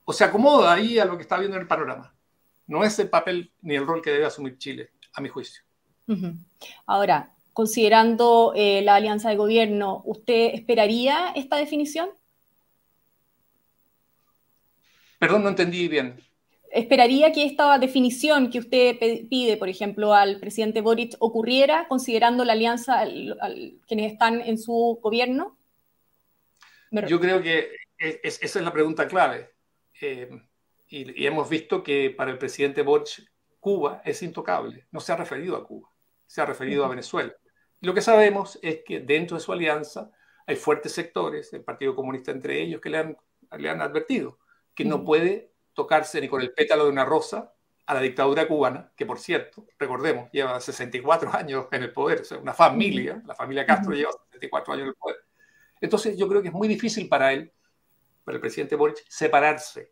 o 0.06 0.14
se 0.14 0.24
acomoda 0.24 0.72
ahí 0.72 1.00
a 1.00 1.06
lo 1.06 1.18
que 1.18 1.24
está 1.24 1.38
viendo 1.38 1.58
en 1.58 1.64
el 1.64 1.68
panorama. 1.68 2.16
No 2.68 2.86
es 2.86 2.98
el 2.98 3.10
papel 3.10 3.52
ni 3.62 3.76
el 3.76 3.86
rol 3.86 4.02
que 4.02 4.12
debe 4.12 4.26
asumir 4.26 4.58
Chile, 4.58 4.92
a 5.12 5.20
mi 5.20 5.28
juicio. 5.28 5.64
Ahora, 6.86 7.36
considerando 7.52 8.54
eh, 8.56 8.82
la 8.84 8.96
alianza 8.96 9.30
de 9.30 9.36
gobierno, 9.36 10.02
¿usted 10.06 10.52
esperaría 10.54 11.34
esta 11.36 11.58
definición? 11.58 12.10
Perdón, 15.24 15.44
no 15.44 15.50
entendí 15.50 15.88
bien. 15.88 16.22
¿Esperaría 16.70 17.32
que 17.32 17.46
esta 17.46 17.80
definición 17.80 18.50
que 18.50 18.60
usted 18.60 18.98
pide, 19.30 19.56
por 19.56 19.70
ejemplo, 19.70 20.14
al 20.14 20.38
presidente 20.38 20.82
Boric 20.82 21.16
ocurriera 21.20 21.88
considerando 21.88 22.44
la 22.44 22.52
alianza 22.52 23.00
al, 23.00 23.80
quienes 23.88 24.12
están 24.12 24.42
en 24.42 24.58
su 24.58 25.00
gobierno? 25.02 25.58
Yo 27.08 27.22
creo 27.22 27.42
que 27.42 27.70
esa 27.98 28.60
es 28.60 28.66
la 28.66 28.74
pregunta 28.74 29.08
clave. 29.08 29.52
Eh, 30.02 30.30
y, 30.90 31.26
hemos 31.26 31.48
visto 31.48 31.82
que 31.84 32.10
para 32.10 32.32
el 32.32 32.38
presidente 32.38 32.82
Boric 32.82 33.32
Cuba 33.62 34.02
es 34.04 34.22
intocable. 34.24 34.88
No 34.92 35.00
se 35.00 35.14
ha 35.14 35.16
referido 35.16 35.56
a 35.56 35.66
Cuba, 35.66 35.90
se 36.28 36.42
ha 36.42 36.46
referido 36.46 36.84
a 36.84 36.90
Venezuela. 36.90 37.34
lo 37.80 37.94
que 37.94 38.02
sabemos 38.02 38.60
es 38.62 38.84
que 38.84 39.00
dentro 39.00 39.38
de 39.38 39.44
su 39.44 39.54
alianza 39.54 40.12
hay 40.46 40.58
fuertes 40.58 40.92
sectores, 40.92 41.54
el 41.54 41.64
Partido 41.64 41.96
Comunista 41.96 42.32
entre 42.32 42.62
ellos, 42.62 42.82
que 42.82 42.90
le 42.90 42.98
han, 42.98 43.18
le 43.58 43.70
han 43.70 43.82
advertido 43.82 44.43
que 44.74 44.86
no 44.86 45.04
puede 45.04 45.54
tocarse 45.74 46.22
ni 46.22 46.28
con 46.28 46.42
el 46.42 46.54
pétalo 46.54 46.86
de 46.86 46.92
una 46.92 47.06
rosa 47.06 47.54
a 47.86 47.94
la 47.94 48.02
dictadura 48.02 48.48
cubana, 48.48 48.92
que 48.96 49.06
por 49.06 49.20
cierto, 49.20 49.66
recordemos, 49.78 50.30
lleva 50.32 50.60
64 50.60 51.30
años 51.36 51.68
en 51.72 51.84
el 51.84 51.92
poder, 51.92 52.22
o 52.22 52.26
sea, 52.26 52.38
una 52.38 52.54
familia, 52.54 53.22
la 53.26 53.36
familia 53.36 53.66
Castro 53.66 53.94
lleva 53.94 54.12
64 54.12 54.74
años 54.74 54.84
en 54.84 54.90
el 54.90 54.96
poder. 54.96 55.18
Entonces 55.82 56.18
yo 56.18 56.28
creo 56.30 56.42
que 56.42 56.48
es 56.48 56.54
muy 56.54 56.68
difícil 56.68 57.10
para 57.10 57.34
él, 57.34 57.52
para 58.24 58.36
el 58.36 58.42
presidente 58.42 58.76
Boric, 58.76 59.04
separarse 59.10 59.92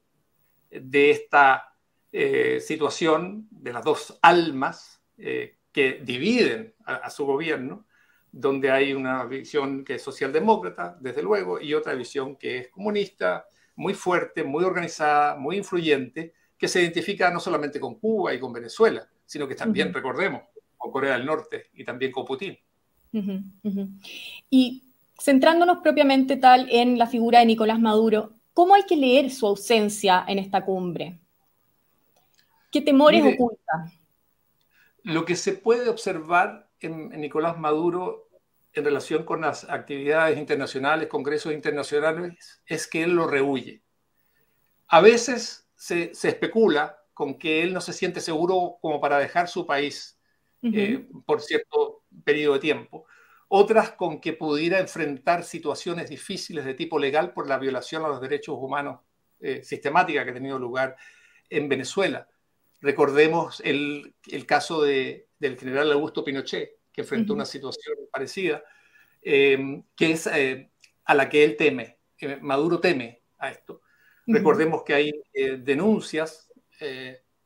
de 0.69 1.11
esta 1.11 1.75
eh, 2.13 2.61
situación 2.61 3.47
de 3.51 3.73
las 3.73 3.83
dos 3.83 4.17
almas 4.21 5.01
eh, 5.17 5.57
que 5.71 6.01
dividen 6.03 6.75
a, 6.85 7.09
su 7.09 7.25
gobierno, 7.25 7.85
donde 8.31 8.71
hay 8.71 8.93
una 8.93 9.25
visión 9.25 9.83
que 9.83 9.95
es 9.95 10.01
socialdemócrata, 10.01 10.97
desde 10.99 11.23
luego, 11.23 11.59
y 11.59 11.73
otra 11.73 11.93
visión 11.93 12.35
que 12.35 12.57
es 12.57 12.69
comunista, 12.69 13.45
muy 13.81 13.93
fuerte, 13.93 14.43
muy 14.43 14.63
organizada, 14.63 15.35
muy 15.35 15.57
influyente, 15.57 16.33
que 16.57 16.67
se 16.67 16.81
identifica 16.81 17.31
no 17.31 17.39
solamente 17.39 17.79
con 17.79 17.95
Cuba 17.95 18.33
y 18.33 18.39
con 18.39 18.53
Venezuela, 18.53 19.07
sino 19.25 19.47
que 19.47 19.55
también, 19.55 19.93
recordemos, 19.93 20.43
con 20.77 20.91
Corea 20.91 21.13
del 21.13 21.25
Norte 21.25 21.69
y 21.73 21.83
también 21.83 22.11
con 22.11 22.25
Putin. 22.25 22.57
Y 24.49 24.83
centrándonos 25.19 25.79
propiamente 25.79 26.37
tal 26.37 26.67
en 26.71 26.97
la 26.97 27.07
figura 27.07 27.39
de 27.39 27.45
Nicolás 27.45 27.79
Maduro, 27.79 28.33
¿Cómo 28.53 28.75
hay 28.75 28.83
que 28.83 28.97
leer 28.97 29.31
su 29.31 29.47
ausencia 29.47 30.25
en 30.27 30.39
esta 30.39 30.63
cumbre? 30.65 31.19
¿Qué 32.69 32.81
temores 32.81 33.23
oculta? 33.33 33.91
Lo 35.03 35.25
que 35.25 35.35
se 35.35 35.53
puede 35.53 35.89
observar 35.89 36.69
en, 36.79 37.09
Nicolás 37.21 37.57
Maduro 37.57 38.27
en 38.73 38.85
relación 38.85 39.23
con 39.23 39.41
las 39.41 39.69
actividades 39.69 40.37
internacionales, 40.37 41.07
congresos 41.07 41.53
internacionales, 41.53 42.61
es 42.65 42.87
que 42.87 43.03
él 43.03 43.11
lo 43.11 43.27
rehuye. 43.27 43.81
A 44.87 45.01
veces 45.01 45.69
se, 45.75 46.11
especula 46.11 47.03
con 47.13 47.37
que 47.37 47.63
él 47.63 47.73
no 47.73 47.81
se 47.81 47.93
siente 47.93 48.21
seguro 48.21 48.77
como 48.81 49.01
para 49.01 49.19
dejar 49.19 49.47
su 49.47 49.65
país 49.65 50.17
eh, 50.63 51.07
por 51.25 51.41
cierto 51.41 52.03
periodo 52.23 52.53
de 52.53 52.59
tiempo 52.59 53.07
otras 53.53 53.91
con 53.91 54.21
que 54.21 54.31
pudiera 54.31 54.79
enfrentar 54.79 55.43
situaciones 55.43 56.09
difíciles 56.09 56.63
de 56.63 56.73
tipo 56.73 56.97
legal 56.97 57.33
por 57.33 57.49
la 57.49 57.57
violación 57.57 58.05
a 58.05 58.07
los 58.07 58.21
derechos 58.21 58.55
humanos 58.57 59.01
eh, 59.41 59.61
sistemática 59.61 60.23
que 60.23 60.31
ha 60.31 60.33
tenido 60.33 60.57
lugar 60.57 60.95
en 61.49 61.67
Venezuela. 61.67 62.29
Recordemos 62.79 63.61
el, 63.65 64.15
caso 64.47 64.83
del 64.83 65.25
general 65.59 65.91
Augusto 65.91 66.23
Pinochet, 66.23 66.77
que 66.91 67.01
enfrentó 67.01 67.33
una 67.33 67.45
situación 67.45 67.95
parecida, 68.11 68.63
eh, 69.21 69.83
que 69.95 70.11
es 70.11 70.27
eh, 70.27 70.71
a 71.05 71.15
la 71.15 71.29
que 71.29 71.43
él 71.43 71.55
teme, 71.55 71.99
Maduro 72.41 72.79
teme 72.79 73.23
a 73.39 73.49
esto. 73.51 73.81
Recordemos 74.27 74.83
que 74.83 74.93
hay 74.93 75.11
denuncias 75.33 76.51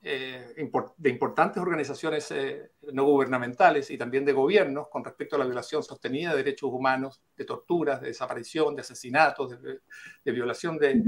eh, 0.07 0.53
de 0.97 1.09
importantes 1.09 1.59
organizaciones 1.59 2.29
eh, 2.29 2.69
no 2.93 3.05
gubernamentales 3.05 3.89
y 3.89 3.97
también 3.97 4.23
de 4.23 4.33
gobiernos 4.33 4.87
con 4.87 5.03
respecto 5.03 5.35
a 5.35 5.39
la 5.39 5.45
violación 5.45 5.81
sostenida 5.81 6.29
de 6.29 6.43
derechos 6.43 6.69
humanos, 6.71 7.23
de 7.35 7.43
torturas, 7.43 8.01
de 8.01 8.09
desaparición, 8.09 8.75
de 8.75 8.81
asesinatos, 8.81 9.57
de, 9.59 10.31
violación 10.31 10.77
de, 10.77 11.01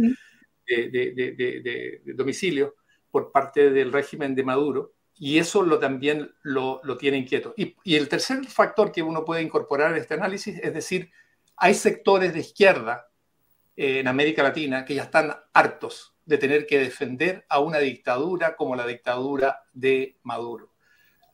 de, 0.66 2.02
domicilio 2.16 2.74
por 3.12 3.32
parte 3.32 3.70
del 3.70 3.94
régimen 3.94 4.34
de 4.34 4.44
Maduro. 4.44 4.94
Y 5.20 5.40
eso 5.40 5.64
lo, 5.64 5.80
también 5.80 6.32
lo, 6.44 6.82
tiene 6.98 7.18
inquieto. 7.18 7.54
Y, 7.58 7.76
y 7.84 7.96
el 7.96 8.08
tercer 8.08 8.46
factor 8.46 8.92
que 8.92 9.02
uno 9.02 9.26
puede 9.26 9.42
incorporar 9.42 9.92
en 9.92 9.98
este 9.98 10.14
análisis 10.14 10.60
es 10.62 10.74
decir, 10.74 11.12
hay 11.56 11.74
sectores 11.74 12.34
de 12.34 12.40
izquierda 12.40 13.10
eh, 13.76 14.00
en 14.00 14.08
América 14.08 14.44
Latina 14.44 14.86
que 14.86 14.96
ya 14.96 15.04
están 15.04 15.36
hartos 15.54 16.16
de 16.26 16.38
tener 16.38 16.68
que 16.68 16.80
defender 16.80 17.46
a 17.50 17.60
una 17.60 17.80
dictadura 17.80 18.56
como 18.56 18.76
la 18.76 18.86
dictadura 18.86 19.64
de 19.74 20.18
Maduro. 20.24 20.72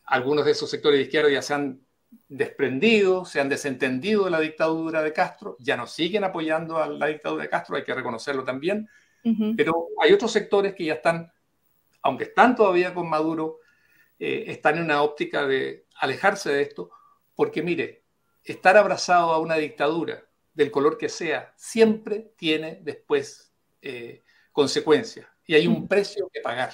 Algunos 0.05 0.45
de 0.45 0.51
esos 0.51 0.69
sectores 0.69 0.99
de 0.99 1.03
izquierda 1.03 1.29
ya 1.29 1.41
se 1.41 1.53
han 1.53 1.81
desprendido, 2.29 3.25
se 3.25 3.39
han 3.39 3.49
desentendido 3.49 4.25
de 4.25 4.31
la 4.31 4.39
dictadura 4.39 5.01
de 5.01 5.13
Castro, 5.13 5.57
ya 5.59 5.75
no 5.75 5.87
siguen 5.87 6.23
apoyando 6.23 6.77
a 6.77 6.87
la 6.87 7.07
dictadura 7.07 7.43
de 7.43 7.49
Castro, 7.49 7.75
hay 7.75 7.83
que 7.83 7.93
reconocerlo 7.93 8.43
también, 8.43 8.87
pero 9.55 9.87
hay 10.01 10.11
otros 10.11 10.31
sectores 10.31 10.75
que 10.75 10.85
ya 10.85 10.95
están, 10.95 11.31
aunque 12.01 12.25
están 12.25 12.55
todavía 12.55 12.93
con 12.93 13.09
Maduro, 13.09 13.59
eh, 14.25 14.51
están 14.53 14.77
en 14.77 14.85
una 14.85 15.01
óptica 15.01 15.45
de 15.45 15.85
alejarse 15.97 16.49
de 16.49 16.61
esto, 16.61 16.91
porque 17.35 17.61
mire, 17.61 18.05
estar 18.41 18.77
abrazado 18.77 19.33
a 19.33 19.39
una 19.39 19.55
dictadura 19.55 20.23
del 20.53 20.71
color 20.71 20.97
que 20.97 21.09
sea, 21.09 21.53
siempre 21.57 22.31
tiene 22.37 22.79
después 22.81 23.53
eh, 23.81 24.23
consecuencias 24.53 25.27
y 25.45 25.55
hay 25.55 25.67
un 25.67 25.89
precio 25.89 26.29
que 26.31 26.39
pagar. 26.39 26.71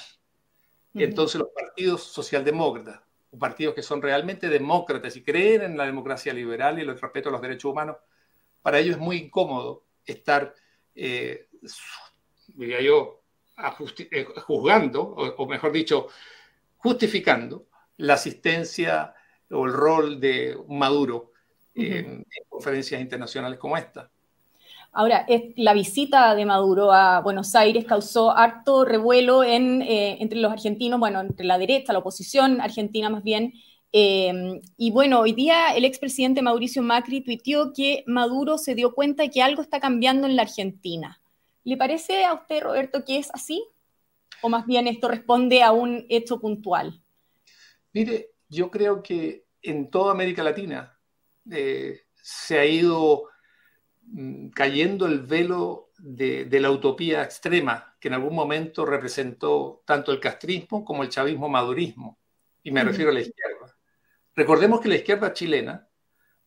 Entonces 0.94 1.40
los 1.40 1.50
partidos 1.50 2.04
socialdemócratas, 2.04 3.02
partidos 3.40 3.74
que 3.74 3.82
son 3.82 4.00
realmente 4.00 4.48
demócratas 4.48 5.16
y 5.16 5.24
creen 5.24 5.64
en 5.64 5.76
la 5.76 5.88
democracia 5.88 6.32
liberal 6.32 6.78
y 6.78 6.84
el 6.84 7.00
respeto 7.00 7.30
a 7.30 7.32
los 7.32 7.42
derechos 7.42 7.72
humanos, 7.72 7.98
para 8.62 8.78
ellos 8.78 8.98
es 8.98 9.02
muy 9.02 9.18
incómodo 9.18 9.86
estar, 10.06 10.54
eh, 10.94 11.48
diría 12.50 12.80
yo, 12.80 13.24
eh, 14.12 14.26
juzgando, 14.46 15.02
o, 15.02 15.48
mejor 15.48 15.72
dicho, 15.72 16.10
justificando 16.80 17.68
la 17.98 18.16
asistencia 18.16 19.14
o 19.52 19.66
el 19.66 19.74
rol 19.74 20.20
de 20.20 20.58
Maduro 20.68 21.32
en 21.76 22.26
conferencias 22.50 23.00
internacionales 23.00 23.58
como 23.58 23.78
esta. 23.78 24.10
Ahora, 24.92 25.26
la 25.56 25.74
visita 25.74 26.34
de 26.34 26.46
Maduro 26.46 26.92
a 26.92 27.22
Buenos 27.22 27.54
Aires 27.56 27.86
causó 27.86 28.36
harto 28.36 28.86
revuelo 28.86 29.44
eh, 29.44 30.18
entre 30.20 30.40
los 30.40 30.52
argentinos, 30.52 31.00
bueno, 31.00 31.22
entre 31.22 31.46
la 31.46 31.60
derecha, 31.60 31.94
la 31.94 32.00
oposición 32.00 32.60
argentina 32.60 33.10
más 33.10 33.24
bien. 33.24 33.54
Eh, 33.92 34.62
y 34.78 34.92
bueno, 34.92 35.20
hoy 35.20 35.34
día 35.34 35.76
el 35.76 35.86
expresidente 35.86 36.42
Mauricio 36.42 36.82
Macri 36.82 37.22
tuiteó 37.22 37.72
que 37.74 38.04
Maduro 38.08 38.58
se 38.58 38.76
dio 38.76 38.94
cuenta 38.94 39.24
de 39.24 39.30
que 39.30 39.42
algo 39.44 39.62
está 39.62 39.80
cambiando 39.80 40.28
en 40.28 40.36
la 40.36 40.44
Argentina. 40.44 41.22
¿Le 41.64 41.78
parece 41.78 42.26
a 42.26 42.34
usted, 42.34 42.64
Roberto, 42.64 43.06
que 43.06 43.18
es 43.18 43.30
así? 43.34 43.64
¿O 44.42 44.50
más 44.50 44.66
bien 44.66 44.88
esto 44.88 45.08
responde 45.08 45.64
a 45.64 45.72
un 45.72 46.06
hecho 46.10 46.40
puntual? 46.40 47.02
Mire, 47.94 48.32
yo 48.48 48.70
creo 48.70 49.02
que 49.02 49.46
en 49.62 49.90
toda 49.90 50.12
América 50.12 50.44
Latina 50.44 50.98
eh, 51.50 52.02
se 52.16 52.60
ha 52.60 52.66
ido 52.66 53.30
Mm, 54.12 54.50
cayendo 54.50 55.06
el 55.06 55.22
velo 55.22 55.92
de, 56.00 56.48
la 56.60 56.72
utopía 56.72 57.24
extrema 57.24 57.96
que 58.00 58.08
en 58.08 58.16
algún 58.16 58.34
momento 58.34 58.86
representó 58.86 59.84
tanto 59.86 60.12
el 60.12 60.20
castrismo 60.20 60.84
como 60.84 61.04
el 61.04 61.10
chavismo 61.10 61.48
madurismo. 61.48 62.18
Y 62.64 62.72
me 62.72 62.84
refiero 62.84 63.12
a 63.12 63.14
la 63.14 63.22
izquierda. 63.22 63.76
Recordemos 64.36 64.82
que 64.82 64.90
la 64.90 64.96
izquierda 64.96 65.34
chilena 65.34 65.88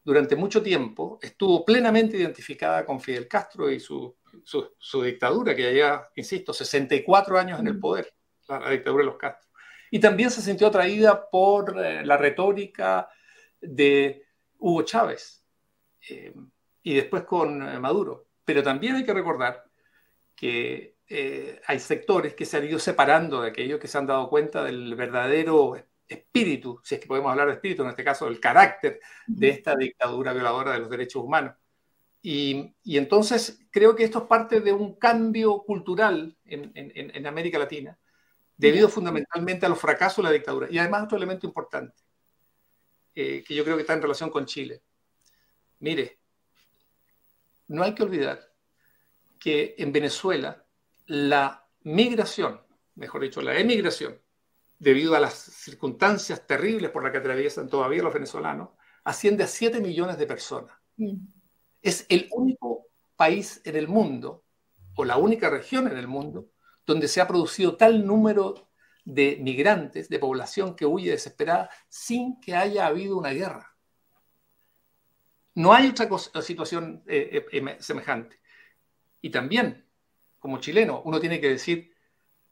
durante 0.05 0.35
mucho 0.35 0.63
tiempo 0.63 1.19
estuvo 1.23 1.65
plenamente 1.65 2.17
identificada 2.17 2.85
con 2.85 3.01
Fidel 3.01 3.29
Castro 3.29 3.71
y 3.71 3.79
su, 3.79 4.17
dictadura, 5.03 5.55
que 5.55 5.63
ya 5.63 5.71
lleva, 5.71 6.11
insisto, 6.15 6.53
64 6.53 7.39
años 7.39 7.61
en 7.61 7.67
el 7.67 7.79
poder, 7.79 8.15
la, 8.49 8.71
dictadura 8.71 9.03
de 9.03 9.11
los 9.11 9.17
Castro. 9.19 9.51
Y 9.91 10.01
también 10.01 10.31
se 10.31 10.43
sintió 10.43 10.69
atraída 10.69 11.29
por 11.31 11.79
eh, 11.79 12.05
la 12.05 12.17
retórica 12.17 13.09
de 13.61 14.25
Hugo 14.59 14.83
Chávez 14.83 15.45
eh, 16.09 16.35
y 16.83 16.95
después 16.95 17.25
con 17.25 17.63
eh, 17.69 17.79
Maduro. 17.79 18.29
Pero 18.45 18.63
también 18.63 18.97
hay 18.97 19.05
que 19.05 19.15
recordar 19.15 19.65
que 20.35 20.93
hay 21.67 21.79
sectores 21.79 22.35
que 22.35 22.47
se 22.47 22.57
han 22.57 22.65
ido 22.65 22.79
separando 22.79 23.43
de 23.43 23.49
aquellos 23.51 23.79
que 23.79 23.87
se 23.87 23.99
han 23.99 24.07
dado 24.07 24.31
cuenta 24.31 24.65
del 24.65 24.95
verdadero 24.95 25.77
espíritu, 26.09 26.81
si 26.83 26.95
es 26.95 27.01
que 27.01 27.07
podemos 27.07 27.31
hablar 27.31 27.49
de 27.49 27.55
espíritu, 27.55 27.83
en 27.83 27.91
este 27.91 28.05
caso 28.05 28.29
el 28.29 28.41
carácter 28.41 29.01
de 29.27 29.49
esta 29.49 29.77
dictadura 29.77 30.33
violadora 30.33 30.73
de 30.73 30.79
los 30.79 30.91
derechos 30.91 31.23
humanos. 31.23 31.55
Y, 32.23 32.73
entonces 32.85 33.59
creo 33.71 33.97
que 33.97 34.05
esto 34.05 34.21
es 34.21 34.25
parte 34.27 34.61
de 34.61 34.73
un 34.73 34.95
cambio 34.95 35.59
cultural 35.65 36.37
en, 36.45 37.27
América 37.27 37.59
Latina, 37.59 37.99
debido 38.57 38.89
fundamentalmente 38.89 39.67
a 39.67 39.69
los 39.69 39.81
fracasos 39.81 40.19
de 40.19 40.23
la 40.23 40.31
dictadura. 40.31 40.69
Y 40.71 40.79
además 40.79 41.05
otro 41.05 41.17
elemento 41.17 41.47
importante, 41.47 42.01
eh, 43.15 43.43
que 43.47 43.55
yo 43.55 43.65
creo 43.65 43.77
que 43.77 43.83
está 43.83 43.95
en 43.95 44.03
relación 44.03 44.31
con 44.31 44.47
Chile. 44.47 44.83
Mire, 45.81 46.21
no 47.67 47.83
hay 47.83 47.95
que 47.95 48.05
olvidar 48.05 48.53
que 49.41 49.75
en 49.79 49.91
Venezuela 49.91 50.65
la 51.07 51.67
migración, 51.83 52.61
mejor 52.95 53.23
dicho, 53.23 53.43
la 53.43 53.59
emigración 53.59 54.21
debido 54.79 55.17
a 55.17 55.21
las 55.21 55.35
circunstancias 55.35 56.47
terribles 56.47 56.91
por 56.91 57.03
las 57.03 57.11
que 57.11 57.19
atraviesan 57.19 57.69
todavía 57.69 58.03
los 58.03 58.15
venezolanos, 58.15 58.71
asciende 59.05 59.45
a 59.45 59.49
7 59.49 59.81
millones 59.81 60.19
de 60.19 60.27
personas. 60.27 60.75
Mm. 60.97 61.42
Es 61.83 62.07
el 62.09 62.29
único 62.33 62.87
país 63.17 63.61
en 63.65 63.77
el 63.77 63.89
mundo, 63.89 64.45
o 64.95 65.05
la 65.05 65.17
única 65.17 65.51
región 65.51 65.87
en 65.87 65.97
el 65.97 66.07
mundo, 66.07 66.49
donde 66.87 67.09
se 67.09 67.21
ha 67.21 67.29
producido 67.29 67.77
tal 67.77 68.07
número 68.07 68.69
de 69.05 69.39
migrantes, 69.41 70.09
de 70.09 70.19
población 70.19 70.77
que 70.77 70.87
huye 70.87 71.11
desesperada, 71.11 71.71
sin 71.89 72.41
que 72.41 72.55
haya 72.55 72.87
habido 72.87 73.17
una 73.17 73.31
guerra. 73.31 73.77
No 75.55 75.73
hay 75.73 75.89
otra 75.89 76.09
situación 76.43 77.03
eh, 77.07 77.47
eh, 77.53 77.59
em, 77.59 77.79
semejante. 77.79 78.41
Y 79.21 79.31
también, 79.31 79.87
como 80.39 80.59
chileno, 80.61 81.03
uno 81.05 81.21
tiene 81.21 81.41
que 81.41 81.51
decir, 81.51 81.95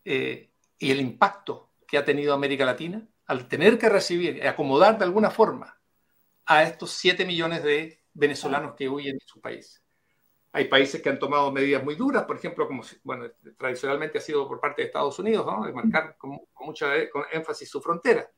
eh, 0.04 0.52
y 0.78 0.90
el 0.90 1.00
impacto 1.00 1.72
que 1.86 1.98
ha 1.98 2.04
tenido 2.04 2.34
América 2.34 2.64
Latina 2.64 3.06
al 3.26 3.48
tener 3.48 3.78
que 3.78 3.88
recibir 3.88 4.36
y 4.36 4.46
acomodar 4.46 4.98
de 4.98 5.04
alguna 5.04 5.30
forma 5.30 5.80
a 6.46 6.64
estos 6.64 6.90
7 6.92 7.24
millones 7.24 7.62
de 7.62 7.99
venezolanos 8.14 8.74
que 8.74 8.88
huyen 8.88 9.18
de 9.18 9.24
su 9.24 9.40
país. 9.40 9.82
Hay 10.52 10.64
países 10.64 11.00
que 11.00 11.08
han 11.08 11.18
tomado 11.18 11.52
medidas 11.52 11.82
muy 11.84 11.94
duras, 11.94 12.24
por 12.24 12.36
ejemplo, 12.36 12.66
como 12.66 12.82
bueno, 13.04 13.26
tradicionalmente 13.56 14.18
ha 14.18 14.20
sido 14.20 14.48
por 14.48 14.60
parte 14.60 14.82
de 14.82 14.86
Estados 14.86 15.18
Unidos, 15.18 15.46
¿no? 15.46 15.64
de 15.64 15.72
marcar 15.72 16.16
con, 16.16 16.40
mucha 16.60 16.88
con 17.10 17.24
énfasis 17.32 17.70
su 17.70 17.80
frontera. 17.80 18.28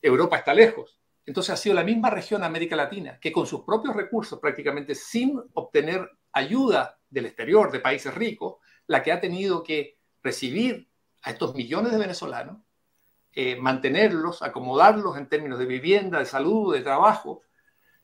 Europa 0.00 0.36
está 0.36 0.54
lejos. 0.54 1.00
Entonces 1.24 1.52
ha 1.52 1.56
sido 1.56 1.74
la 1.74 1.82
misma 1.82 2.08
región 2.10 2.44
América 2.44 2.76
Latina 2.76 3.18
que 3.20 3.32
con 3.32 3.46
sus 3.46 3.62
propios 3.62 3.96
recursos, 3.96 4.38
prácticamente 4.38 4.94
sin 4.94 5.42
obtener 5.54 6.08
ayuda 6.32 7.00
del 7.10 7.26
exterior, 7.26 7.72
de 7.72 7.80
países 7.80 8.14
ricos, 8.14 8.56
la 8.86 9.02
que 9.02 9.10
ha 9.10 9.20
tenido 9.20 9.64
que 9.64 9.98
recibir 10.22 10.88
a 11.22 11.30
estos 11.30 11.54
millones 11.56 11.90
de 11.90 11.98
venezolanos 11.98 12.58
eh, 13.38 13.54
mantenerlos, 13.56 14.42
acomodarlos 14.42 15.18
en 15.18 15.28
términos 15.28 15.58
de 15.58 15.66
vivienda, 15.66 16.20
de 16.20 16.24
salud, 16.24 16.72
de 16.72 16.80
trabajo. 16.80 17.42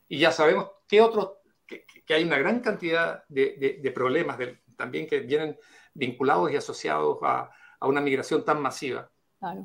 Y 0.07 0.19
ya 0.19 0.31
sabemos 0.31 0.69
que 0.93 1.01
otros, 1.01 1.29
que, 1.65 2.13
hay 2.13 2.23
una 2.23 2.37
gran 2.37 2.59
cantidad 2.59 3.23
de, 3.27 3.91
problemas 3.95 4.37
también 4.77 5.07
que 5.07 5.21
vienen 5.21 5.57
vinculados 5.95 6.51
y 6.51 6.55
asociados 6.55 7.17
a, 7.23 7.49
una 7.81 7.99
migración 7.99 8.45
tan 8.45 8.61
masiva. 8.61 9.09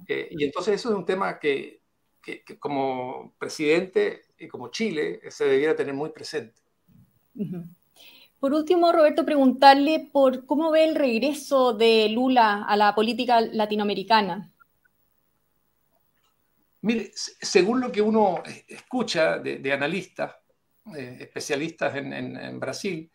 Eh, 0.09 0.29
y 0.31 0.43
entonces 0.43 0.77
eso 0.77 0.89
es 0.89 0.95
un 0.95 1.05
tema 1.05 1.39
que, 1.39 1.83
como 2.59 3.35
presidente 3.39 4.23
y 4.39 4.49
como 4.49 4.71
Chile 4.71 5.21
se 5.29 5.45
debiera 5.45 5.77
tener 5.77 5.93
muy 5.93 6.09
presente. 6.09 6.63
Por 8.41 8.55
último, 8.55 8.91
Roberto, 8.91 9.27
preguntarle 9.27 10.09
por 10.11 10.47
cómo 10.47 10.71
ve 10.71 10.85
el 10.85 10.95
regreso 10.95 11.75
de 11.75 12.09
Lula 12.09 12.65
a 12.65 12.75
la 12.75 12.95
política 12.95 13.43
latinoamericana. 13.43 14.51
Mire, 16.81 17.11
según 17.15 17.81
lo 17.81 17.91
que 17.91 18.01
uno 18.01 18.43
escucha 18.69 19.39
de, 19.39 19.73
analistas, 19.73 20.37
eh, 20.97 21.19
especialistas 21.21 21.95
en, 21.97 22.61
Brasil, 22.61 23.11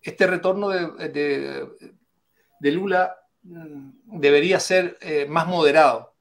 este 0.00 0.26
retorno 0.26 0.68
de, 0.68 1.68
Lula 2.60 3.16
mm, 3.42 4.20
debería 4.20 4.60
ser 4.60 4.98
eh, 5.00 5.26
más 5.28 5.46
moderado 5.46 6.16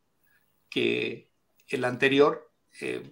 que 0.69 1.29
el 1.67 1.85
anterior, 1.85 2.51
eh, 2.81 3.03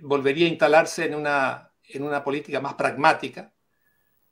volvería 0.00 0.46
a 0.46 0.50
instalarse 0.50 1.04
en 1.06 1.14
una, 1.14 1.72
en 1.84 2.02
una 2.02 2.24
política 2.24 2.60
más 2.60 2.74
pragmática. 2.74 3.52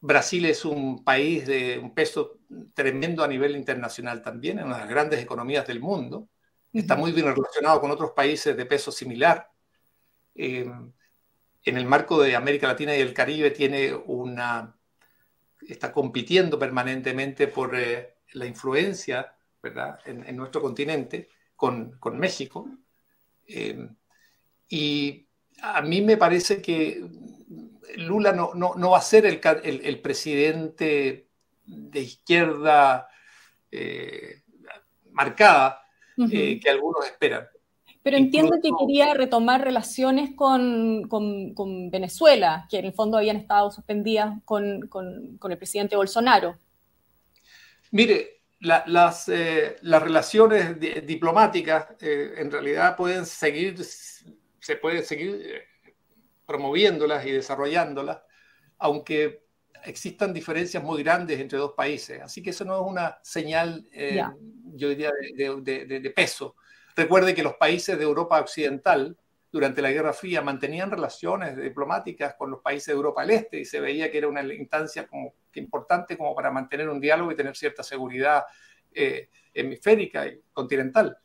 Brasil 0.00 0.44
es 0.46 0.64
un 0.64 1.04
país 1.04 1.46
de 1.46 1.78
un 1.78 1.94
peso 1.94 2.38
tremendo 2.74 3.24
a 3.24 3.28
nivel 3.28 3.56
internacional 3.56 4.22
también, 4.22 4.58
en 4.58 4.66
una 4.66 4.76
de 4.76 4.80
las 4.82 4.90
grandes 4.90 5.20
economías 5.20 5.66
del 5.66 5.80
mundo 5.80 6.28
está 6.72 6.96
muy 6.96 7.12
bien 7.12 7.26
relacionado 7.26 7.80
con 7.80 7.90
otros 7.90 8.12
países 8.12 8.56
de 8.56 8.66
peso 8.66 8.92
similar. 8.92 9.50
Eh, 10.34 10.70
en 11.68 11.76
el 11.76 11.86
marco 11.86 12.22
de 12.22 12.34
América 12.34 12.66
Latina 12.66 12.96
y 12.96 13.00
el 13.00 13.14
Caribe 13.14 13.50
tiene 13.50 13.94
una, 13.94 14.76
está 15.66 15.92
compitiendo 15.92 16.58
permanentemente 16.58 17.48
por 17.48 17.78
eh, 17.78 18.16
la 18.32 18.46
influencia 18.46 19.34
¿verdad? 19.62 19.98
En, 20.04 20.36
nuestro 20.36 20.62
continente 20.62 21.28
con, 21.56 21.98
México. 22.14 22.68
Eh, 23.46 23.88
y 24.68 25.26
a 25.60 25.82
mí 25.82 26.00
me 26.00 26.16
parece 26.16 26.62
que 26.62 27.04
Lula 27.96 28.32
no, 28.32 28.90
va 28.90 28.98
a 28.98 29.02
ser 29.02 29.26
el, 29.26 30.00
presidente 30.00 31.28
de 31.64 32.00
izquierda 32.00 33.08
marcada, 35.10 35.82
eh, 36.30 36.60
que 36.60 36.70
algunos 36.70 37.04
esperan. 37.04 37.48
Pero 38.08 38.16
entiendo 38.16 38.58
que 38.62 38.70
quería 38.78 39.12
retomar 39.12 39.62
relaciones 39.62 40.30
con, 40.34 41.90
Venezuela, 41.90 42.66
que 42.70 42.78
en 42.78 42.86
el 42.86 42.94
fondo 42.94 43.18
habían 43.18 43.36
estado 43.36 43.70
suspendidas 43.70 44.32
con, 44.46 44.88
el 45.50 45.58
presidente 45.58 45.94
Bolsonaro. 45.94 46.56
Mire, 47.90 48.44
las, 48.60 49.28
eh, 49.28 49.76
las, 49.82 50.02
relaciones 50.02 50.80
diplomáticas 51.06 51.88
eh, 52.00 52.32
en 52.38 52.50
realidad 52.50 52.96
pueden 52.96 53.26
seguir, 53.26 53.76
se 53.84 54.76
pueden 54.80 55.04
seguir 55.04 55.64
promoviéndolas 56.46 57.26
y 57.26 57.32
desarrollándolas, 57.32 58.22
aunque 58.78 59.44
existan 59.84 60.32
diferencias 60.32 60.82
muy 60.82 61.02
grandes 61.02 61.38
entre 61.38 61.58
dos 61.58 61.74
países. 61.74 62.22
Así 62.22 62.42
que 62.42 62.50
eso 62.50 62.64
no 62.64 62.74
es 62.74 62.90
una 62.90 63.18
señal, 63.22 63.86
eh, 63.92 64.24
yo 64.72 64.88
diría, 64.88 65.12
de, 65.36 66.12
peso. 66.16 66.56
Recuerde 66.98 67.32
que 67.32 67.44
los 67.44 67.54
países 67.54 67.96
de 67.96 68.02
Europa 68.02 68.40
Occidental, 68.40 69.16
durante 69.52 69.80
la 69.80 69.92
Guerra 69.92 70.12
Fría, 70.12 70.42
mantenían 70.42 70.90
relaciones 70.90 71.56
diplomáticas 71.56 72.34
con 72.34 72.50
los 72.50 72.60
países 72.60 72.88
de 72.88 72.94
Europa 72.94 73.20
del 73.20 73.30
Este 73.30 73.60
y 73.60 73.64
se 73.64 73.78
veía 73.78 74.10
que 74.10 74.18
era 74.18 74.26
una 74.26 74.42
instancia 74.52 75.06
como, 75.06 75.32
que 75.52 75.60
importante 75.60 76.18
como 76.18 76.34
para 76.34 76.50
mantener 76.50 76.88
un 76.88 76.98
diálogo 76.98 77.30
y 77.30 77.36
tener 77.36 77.56
cierta 77.56 77.84
seguridad 77.84 78.42
eh, 78.92 79.30
hemisférica 79.54 80.26
y 80.26 80.40
continental. 80.52 81.16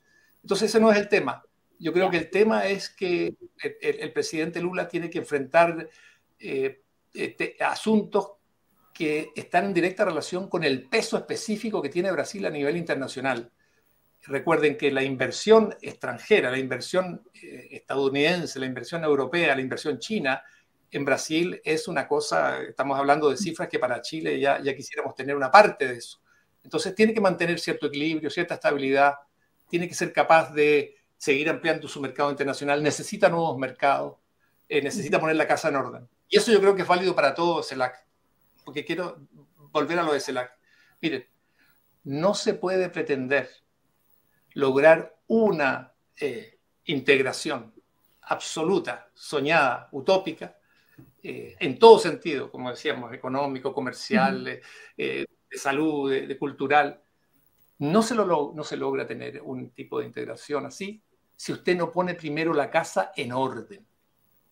Entonces 0.44 0.70
ese 0.70 0.80
no 0.80 0.92
es 0.92 0.98
el 1.00 1.10
tema. 1.10 1.44
Yo 1.80 1.92
creo 1.92 2.12
que 2.12 2.18
el 2.18 2.30
tema 2.30 2.68
es 2.68 2.92
que 2.92 3.36
el, 3.82 4.14
presidente 4.14 4.62
Lula 4.62 4.88
tiene 4.88 5.10
que 5.10 5.18
enfrentar 5.18 5.90
eh, 6.38 6.84
este, 7.16 7.58
asuntos 7.62 8.34
que 8.94 9.32
están 9.36 9.66
en 9.66 9.74
directa 9.74 10.06
relación 10.06 10.48
con 10.50 10.64
el 10.64 10.88
peso 10.88 11.18
específico 11.18 11.82
que 11.82 11.90
tiene 11.90 12.12
Brasil 12.12 12.46
a 12.46 12.52
nivel 12.52 12.78
internacional. 12.78 13.52
Recuerden 14.26 14.78
que 14.78 14.92
la 14.92 15.04
inversión 15.04 15.76
extranjera, 15.82 16.50
la 16.50 16.58
inversión 16.58 17.24
eh, 17.34 17.68
estadounidense, 17.72 18.60
la 18.60 18.66
inversión 18.66 19.04
europea, 19.04 19.56
la 19.56 19.62
inversión 19.62 20.00
china 20.00 20.42
en 20.92 21.06
Brasil 21.06 21.60
es 21.64 21.88
una 21.88 22.08
cosa, 22.08 22.62
estamos 22.62 22.98
hablando 22.98 23.30
de 23.30 23.38
cifras 23.38 23.68
que 23.68 23.80
para 23.80 24.02
Chile 24.02 24.40
ya, 24.40 24.62
ya 24.62 24.76
quisiéramos 24.76 25.16
tener 25.16 25.36
una 25.36 25.52
parte 25.52 25.88
de 25.88 25.98
eso. 25.98 26.22
Entonces 26.64 26.96
tiene 26.96 27.14
que 27.14 27.22
mantener 27.22 27.60
cierto 27.60 27.88
equilibrio, 27.88 28.30
cierta 28.30 28.54
estabilidad, 28.54 29.16
tiene 29.68 29.88
que 29.88 29.96
ser 29.96 30.14
capaz 30.14 30.54
de 30.54 30.96
seguir 31.18 31.50
ampliando 31.50 31.88
su 31.88 32.00
mercado 32.00 32.30
internacional, 32.30 32.82
necesita 32.82 33.28
nuevos 33.28 33.58
mercados, 33.58 34.18
eh, 34.70 34.82
necesita 34.82 35.20
poner 35.20 35.36
la 35.36 35.48
casa 35.48 35.70
en 35.70 35.76
orden. 35.76 36.08
Y 36.30 36.38
eso 36.38 36.52
yo 36.52 36.60
creo 36.60 36.76
que 36.76 36.84
es 36.84 36.88
válido 36.88 37.16
para 37.16 37.34
todo 37.34 37.64
CELAC 37.64 38.04
porque 38.64 38.86
quiero 38.86 39.28
volver 39.72 40.00
a 40.00 40.04
lo 40.04 40.14
de 40.14 40.20
CELAC. 40.20 40.52
Miren, 41.02 41.28
no 42.04 42.34
se 42.34 42.54
puede 42.54 42.90
pretender 42.90 43.50
lograr 44.54 45.18
una 45.28 45.94
eh, 46.20 46.60
integración 46.86 47.74
absoluta, 48.22 49.10
soñada, 49.14 49.90
utópica, 49.92 50.58
eh, 51.22 51.56
en 51.60 51.80
todo 51.80 52.00
sentido, 52.00 52.52
como 52.52 52.70
decíamos, 52.70 53.14
económico, 53.14 53.74
comercial, 53.74 54.44
de 54.44 55.28
salud, 55.52 56.12
de, 56.12 56.38
cultural, 56.38 57.02
no 57.80 58.02
se, 58.02 58.16
lo, 58.16 58.54
no 58.56 58.64
se 58.64 58.78
logra 58.78 59.06
tener 59.06 59.42
un 59.42 59.72
tipo 59.72 60.00
de 60.00 60.06
integración 60.06 60.66
así 60.66 61.04
si 61.36 61.52
usted 61.52 61.76
no 61.76 61.92
pone 61.92 62.16
primero 62.16 62.54
la 62.54 62.70
casa 62.70 63.12
en 63.16 63.34
orden. 63.34 63.86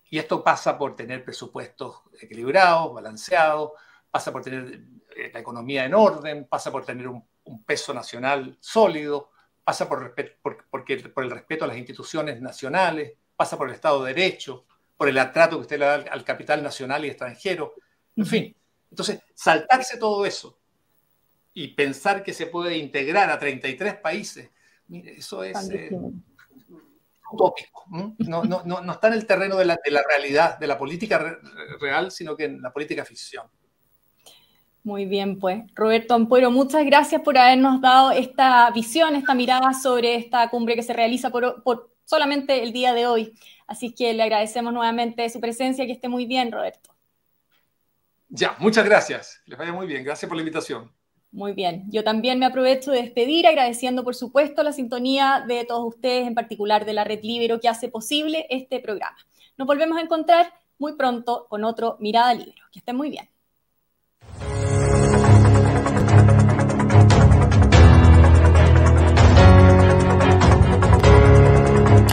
Y 0.09 0.17
esto 0.17 0.43
pasa 0.43 0.77
por 0.77 0.95
tener 0.95 1.23
presupuestos 1.23 2.01
equilibrados, 2.19 2.93
balanceados, 2.93 3.71
pasa 4.09 4.31
por 4.31 4.43
tener 4.43 4.81
la 5.31 5.39
economía 5.39 5.85
en 5.85 5.93
orden, 5.93 6.47
pasa 6.49 6.71
por 6.71 6.85
tener 6.85 7.07
un, 7.07 7.23
peso 7.65 7.93
nacional 7.93 8.57
sólido, 8.59 9.31
pasa 9.63 9.88
por, 9.88 10.15
por, 10.41 10.65
por, 10.69 11.24
el 11.24 11.32
respeto 11.32 11.65
a 11.65 11.67
las 11.67 11.78
instituciones 11.78 12.41
nacionales, 12.41 13.13
pasa 13.36 13.58
por 13.58 13.69
el 13.69 13.76
Estado 13.76 14.04
de 14.04 14.13
Derecho, 14.13 14.65
por 14.97 15.08
el 15.08 15.17
atrato 15.17 15.58
que 15.58 15.62
usted 15.62 15.80
le 15.80 15.86
da 15.86 15.95
al, 15.95 16.24
capital 16.24 16.62
nacional 16.63 17.06
y 17.06 17.10
extranjero, 17.10 17.76
en 18.15 18.26
fin. 18.26 18.56
Entonces, 18.89 19.21
saltarse 19.34 19.97
todo 19.97 20.26
eso 20.26 20.60
y 21.54 21.69
pensar 21.69 22.24
que 22.24 22.34
se 22.34 22.47
puede 22.47 22.78
integrar 22.78 23.30
a 23.30 23.39
33 23.39 23.95
países, 23.95 24.50
mire, 24.88 25.13
eso 25.13 25.43
es 25.43 25.69
eh, 25.69 25.89
utópico. 27.32 27.86
No, 27.89 28.15
no, 28.43 28.63
no, 28.63 28.82
no, 28.82 28.91
está 28.91 29.08
en 29.08 29.13
el 29.13 29.26
terreno 29.26 29.56
de 29.56 29.65
la, 29.65 29.78
de 29.84 29.91
la 29.91 30.04
realidad, 30.08 30.60
de 30.60 30.67
la 30.67 30.78
política 30.78 31.39
real, 31.80 32.12
sino 32.12 32.36
que 32.36 32.45
en 32.45 32.62
la 32.62 32.71
política 32.71 33.06
ficción. 33.06 33.47
Muy 34.83 35.05
bien, 35.05 35.37
pues. 35.37 35.63
Roberto 35.75 36.15
Ampuero, 36.15 36.49
muchas 36.49 36.83
gracias 36.85 37.21
por 37.21 37.37
habernos 37.37 37.81
dado 37.81 38.11
esta 38.11 38.69
visión, 38.71 39.15
esta 39.15 39.35
mirada 39.35 39.73
sobre 39.73 40.15
esta 40.15 40.49
cumbre 40.49 40.75
que 40.75 40.81
se 40.81 40.93
realiza 40.93 41.29
por, 41.29 41.91
solamente 42.03 42.63
el 42.63 42.73
día 42.73 42.93
de 42.93 43.05
hoy. 43.05 43.33
Así 43.67 43.93
que 43.93 44.13
le 44.13 44.23
agradecemos 44.23 44.73
nuevamente 44.73 45.29
su 45.29 45.39
presencia, 45.39 45.85
que 45.85 45.91
esté 45.91 46.09
muy 46.09 46.25
bien, 46.25 46.51
Roberto. 46.51 46.89
Ya, 48.29 48.55
muchas 48.59 48.85
gracias. 48.85 49.41
Les 49.45 49.57
vaya 49.57 49.71
muy 49.71 49.85
bien. 49.85 50.03
Gracias 50.03 50.27
por 50.27 50.35
la 50.35 50.41
invitación. 50.41 50.91
Muy 51.31 51.53
bien. 51.53 51.85
Yo 51.89 52.03
también 52.03 52.39
me 52.39 52.45
aprovecho 52.45 52.91
de 52.91 53.03
despedir 53.03 53.45
agradeciendo, 53.45 54.03
por 54.03 54.15
supuesto, 54.15 54.63
la 54.63 54.73
sintonía 54.73 55.45
de 55.47 55.63
todos 55.63 55.95
ustedes, 55.95 56.27
en 56.27 56.33
particular 56.33 56.85
de 56.85 56.93
la 56.93 57.03
Red 57.03 57.21
Libero, 57.23 57.59
que 57.59 57.69
hace 57.69 57.87
posible 57.87 58.47
este 58.49 58.79
programa. 58.79 59.17
Nos 59.57 59.67
volvemos 59.67 59.97
a 59.97 60.01
encontrar 60.01 60.53
muy 60.79 60.93
pronto 60.95 61.45
con 61.49 61.63
otro 61.63 61.97
Mirada 61.99 62.33
Libero. 62.33 62.63
Que 62.71 62.79
estén 62.79 62.95
muy 62.95 63.11
bien. 63.11 63.29